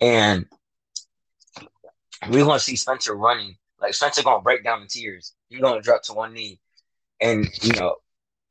and 0.00 0.46
we're 2.30 2.44
gonna 2.44 2.60
see 2.60 2.76
Spencer 2.76 3.14
running. 3.16 3.56
Like 3.80 3.94
Spencer 3.94 4.22
gonna 4.22 4.42
break 4.42 4.62
down 4.62 4.82
in 4.82 4.86
tears. 4.88 5.34
He's 5.48 5.60
gonna 5.60 5.82
drop 5.82 6.02
to 6.04 6.12
one 6.14 6.32
knee, 6.34 6.60
and 7.20 7.48
you 7.62 7.72
know, 7.72 7.96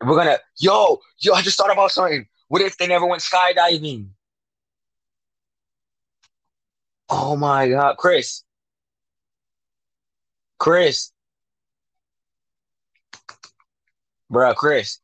we're 0.05 0.17
gonna 0.17 0.39
yo 0.57 0.99
yo. 1.19 1.33
I 1.33 1.41
just 1.41 1.57
thought 1.57 1.71
about 1.71 1.91
something. 1.91 2.27
What 2.47 2.61
if 2.61 2.77
they 2.77 2.87
never 2.87 3.05
went 3.05 3.21
skydiving? 3.21 4.09
Oh 7.09 7.35
my 7.35 7.69
god, 7.69 7.97
Chris. 7.97 8.43
Chris. 10.59 11.11
Bruh, 14.31 14.55
Chris. 14.55 14.99